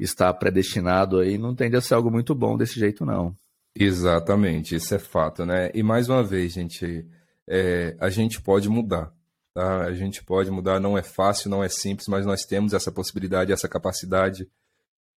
[0.00, 3.36] está predestinado aí não tende a ser algo muito bom desse jeito não.
[3.74, 5.70] Exatamente, isso é fato, né?
[5.74, 7.06] E mais uma vez, gente,
[7.46, 9.12] é, a gente pode mudar,
[9.54, 9.84] tá?
[9.84, 13.52] A gente pode mudar, não é fácil, não é simples, mas nós temos essa possibilidade,
[13.52, 14.48] essa capacidade.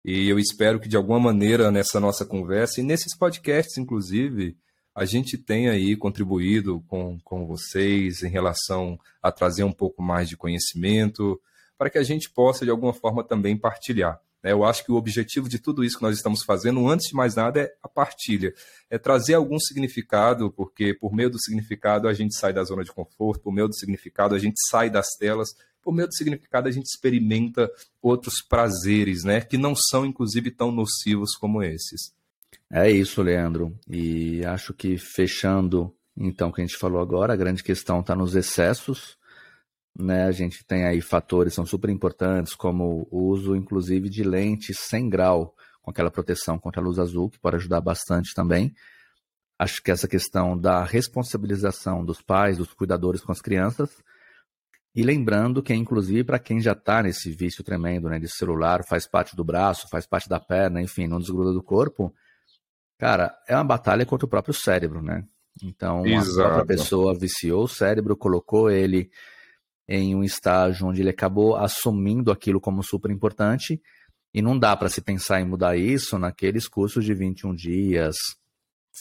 [0.04, 4.56] E eu espero que de alguma maneira nessa nossa conversa e nesses podcasts, inclusive,
[4.94, 10.28] a gente tenha aí contribuído com, com vocês em relação a trazer um pouco mais
[10.28, 11.40] de conhecimento,
[11.76, 14.20] para que a gente possa de alguma forma também partilhar.
[14.42, 14.52] Né?
[14.52, 17.34] Eu acho que o objetivo de tudo isso que nós estamos fazendo, antes de mais
[17.34, 18.54] nada, é a partilha.
[18.90, 22.92] É trazer algum significado, porque por meio do significado a gente sai da zona de
[22.92, 26.70] conforto, por meio do significado a gente sai das telas, por meio do significado a
[26.70, 27.70] gente experimenta
[28.00, 29.40] outros prazeres, né?
[29.40, 32.12] Que não são, inclusive, tão nocivos como esses.
[32.70, 33.74] É isso, Leandro.
[33.88, 38.14] E acho que fechando, então, o que a gente falou agora, a grande questão está
[38.14, 39.17] nos excessos
[39.98, 44.78] né, a gente tem aí fatores são super importantes, como o uso, inclusive, de lentes
[44.78, 48.72] sem grau, com aquela proteção contra a luz azul, que pode ajudar bastante também.
[49.58, 53.90] Acho que essa questão da responsabilização dos pais, dos cuidadores com as crianças,
[54.94, 59.06] e lembrando que, inclusive, para quem já está nesse vício tremendo né, de celular, faz
[59.06, 62.14] parte do braço, faz parte da perna, enfim, não desgruda do corpo,
[62.98, 65.24] cara, é uma batalha contra o próprio cérebro, né?
[65.62, 66.40] Então, Exato.
[66.40, 69.10] a própria pessoa viciou o cérebro, colocou ele
[69.88, 73.80] em um estágio onde ele acabou assumindo aquilo como super importante
[74.34, 78.16] e não dá para se pensar em mudar isso naqueles cursos de 21 dias.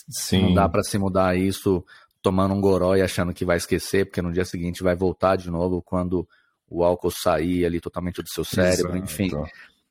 [0.08, 0.42] Sim.
[0.42, 1.84] Não dá para se mudar isso
[2.22, 5.50] tomando um goró e achando que vai esquecer, porque no dia seguinte vai voltar de
[5.50, 6.26] novo quando
[6.68, 9.04] o álcool sair ali totalmente do seu cérebro, Exato.
[9.04, 9.30] enfim.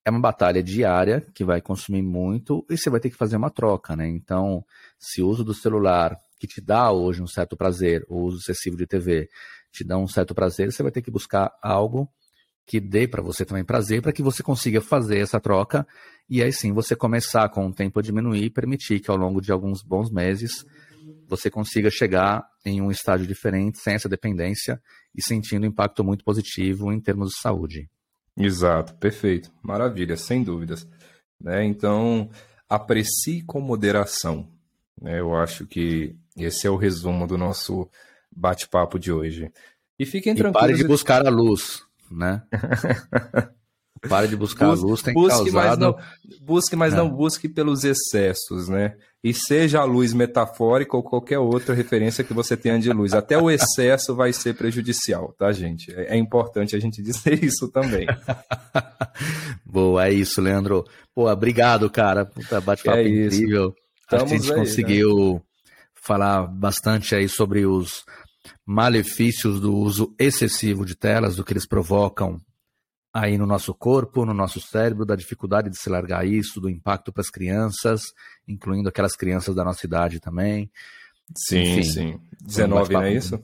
[0.03, 3.49] É uma batalha diária que vai consumir muito e você vai ter que fazer uma
[3.49, 4.07] troca, né?
[4.07, 4.63] Então,
[4.97, 8.77] se o uso do celular, que te dá hoje um certo prazer, o uso excessivo
[8.77, 9.29] de TV,
[9.77, 12.09] te dá um certo prazer, você vai ter que buscar algo
[12.65, 15.87] que dê para você também prazer, para que você consiga fazer essa troca
[16.29, 19.39] e aí sim você começar com o tempo a diminuir e permitir que ao longo
[19.39, 20.65] de alguns bons meses
[21.27, 24.81] você consiga chegar em um estágio diferente, sem essa dependência
[25.15, 27.89] e sentindo um impacto muito positivo em termos de saúde.
[28.37, 30.87] Exato, perfeito, maravilha, sem dúvidas.
[31.39, 31.65] Né?
[31.65, 32.29] Então,
[32.69, 34.49] aprecie com moderação.
[35.01, 35.19] Né?
[35.19, 37.89] Eu acho que esse é o resumo do nosso
[38.35, 39.51] bate-papo de hoje.
[39.99, 40.61] E fiquem e tranquilos.
[40.61, 42.43] Pare de buscar a luz, né?
[44.07, 45.53] Pare de buscar a luz, tem busque, causado...
[45.53, 45.95] Mas não,
[46.45, 46.97] busque, mas é.
[46.97, 48.95] não busque pelos excessos, né?
[49.23, 53.13] E seja a luz metafórica ou qualquer outra referência que você tenha de luz.
[53.13, 55.91] Até o excesso vai ser prejudicial, tá, gente?
[55.93, 58.05] É, é importante a gente dizer isso também.
[59.65, 60.85] Boa, é isso, Leandro.
[61.13, 62.25] Pô, obrigado, cara.
[62.25, 63.73] Puta, bate-papo é incrível.
[64.11, 65.41] a gente aí, conseguiu né?
[66.07, 68.05] Falar bastante aí sobre os
[68.65, 72.39] malefícios do uso excessivo de telas, do que eles provocam
[73.13, 77.11] aí no nosso corpo, no nosso cérebro, da dificuldade de se largar isso, do impacto
[77.11, 78.13] para as crianças,
[78.47, 80.71] incluindo aquelas crianças da nossa idade também.
[81.35, 82.19] Sim, Enfim, sim.
[82.41, 83.43] 19, não é isso?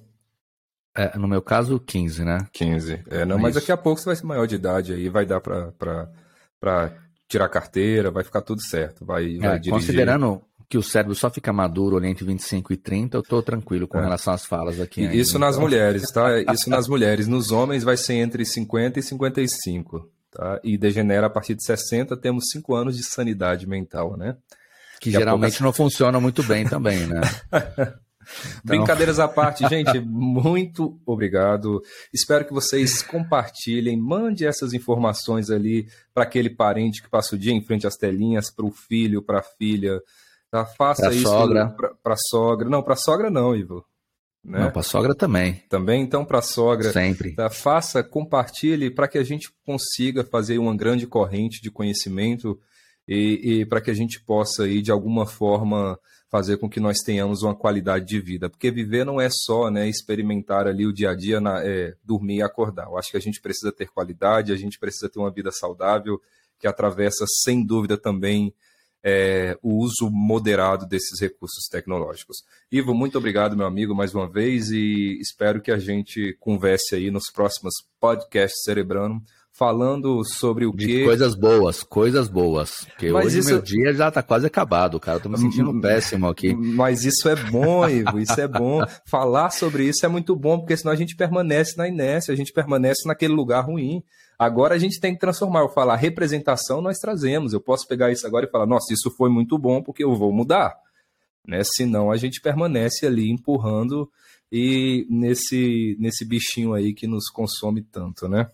[0.95, 2.37] É, no meu caso, 15, né?
[2.53, 3.03] 15.
[3.09, 3.61] É, não, é mas isso.
[3.61, 6.93] daqui a pouco você vai ser maior de idade aí, vai dar para
[7.27, 9.03] tirar carteira, vai ficar tudo certo.
[9.03, 9.71] Vai, vai dirigir.
[9.73, 13.87] Considerando que o cérebro só fica maduro ali entre 25 e 30, eu estou tranquilo
[13.87, 14.03] com é.
[14.03, 15.01] relação às falas aqui.
[15.01, 15.67] Ainda, Isso nas então.
[15.67, 16.29] mulheres, tá?
[16.53, 17.27] Isso nas mulheres.
[17.27, 20.59] Nos homens vai ser entre 50 e 55, tá?
[20.63, 24.35] E degenera a partir de 60, temos 5 anos de sanidade mental, né?
[24.99, 25.63] Que geralmente pouco...
[25.63, 27.21] não funciona muito bem também, né?
[27.47, 27.93] Então...
[28.63, 31.81] Brincadeiras à parte, gente, muito obrigado.
[32.13, 37.53] Espero que vocês compartilhem, mande essas informações ali para aquele parente que passa o dia
[37.53, 39.99] em frente às telinhas, para o filho, para a filha,
[40.53, 40.67] Tá?
[40.67, 41.75] Faça pra isso sogra.
[42.03, 42.69] para sogra.
[42.69, 43.83] Não, para sogra não, Ivo.
[44.45, 44.59] Né?
[44.59, 45.63] Não, para sogra também.
[45.67, 46.91] Também, então, para sogra.
[46.91, 47.33] Sempre.
[47.33, 47.49] Tá?
[47.49, 52.59] Faça, compartilhe para que a gente consiga fazer uma grande corrente de conhecimento
[53.07, 55.97] e, e para que a gente possa, aí, de alguma forma,
[56.29, 58.47] fazer com que nós tenhamos uma qualidade de vida.
[58.47, 62.35] Porque viver não é só né, experimentar ali o dia a dia, na, é, dormir
[62.35, 62.85] e acordar.
[62.85, 66.21] Eu acho que a gente precisa ter qualidade, a gente precisa ter uma vida saudável,
[66.59, 68.53] que atravessa, sem dúvida, também
[69.03, 72.37] é, o uso moderado desses recursos tecnológicos.
[72.71, 77.11] Ivo, muito obrigado, meu amigo, mais uma vez, e espero que a gente converse aí
[77.11, 81.03] nos próximos podcasts Cerebrano, falando sobre o quê?
[81.03, 82.85] Coisas boas, coisas boas.
[82.85, 83.49] Porque mas hoje isso...
[83.49, 85.17] meu dia já tá quase acabado, cara.
[85.17, 86.55] Eu tô me sentindo péssimo aqui.
[86.55, 88.81] Mas isso é bom, Ivo, isso é bom.
[89.05, 92.51] Falar sobre isso é muito bom, porque senão a gente permanece na inércia, a gente
[92.51, 94.01] permanece naquele lugar ruim.
[94.43, 95.61] Agora a gente tem que transformar.
[95.61, 97.53] Eu falar representação nós trazemos.
[97.53, 100.33] Eu posso pegar isso agora e falar, nossa, isso foi muito bom porque eu vou
[100.33, 100.75] mudar.
[101.47, 101.61] Né?
[101.63, 104.09] Senão a gente permanece ali empurrando
[104.51, 108.49] e nesse, nesse bichinho aí que nos consome tanto, né?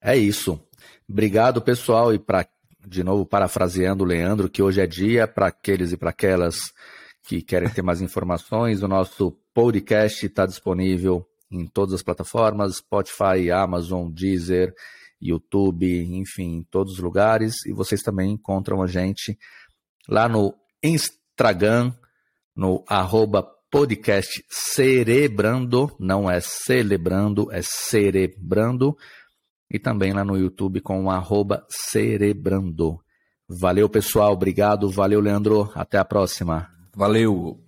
[0.00, 0.60] É isso.
[1.08, 2.12] Obrigado, pessoal.
[2.12, 2.46] E para
[2.86, 6.72] de novo, parafraseando o Leandro, que hoje é dia para aqueles e para aquelas
[7.22, 8.82] que querem ter mais informações.
[8.82, 14.74] O nosso podcast está disponível em todas as plataformas: Spotify, Amazon, Deezer,
[15.20, 15.86] YouTube,
[16.16, 17.64] enfim, em todos os lugares.
[17.66, 19.38] E vocês também encontram a gente
[20.08, 21.92] lá no Instagram,
[22.54, 28.96] no arroba podcast Cerebrando, não é celebrando, é cerebrando
[29.70, 33.00] e também lá no YouTube com o Cerebrando.
[33.48, 34.32] Valeu, pessoal.
[34.32, 34.88] Obrigado.
[34.88, 35.70] Valeu, Leandro.
[35.74, 36.70] Até a próxima.
[36.94, 37.58] Valeu.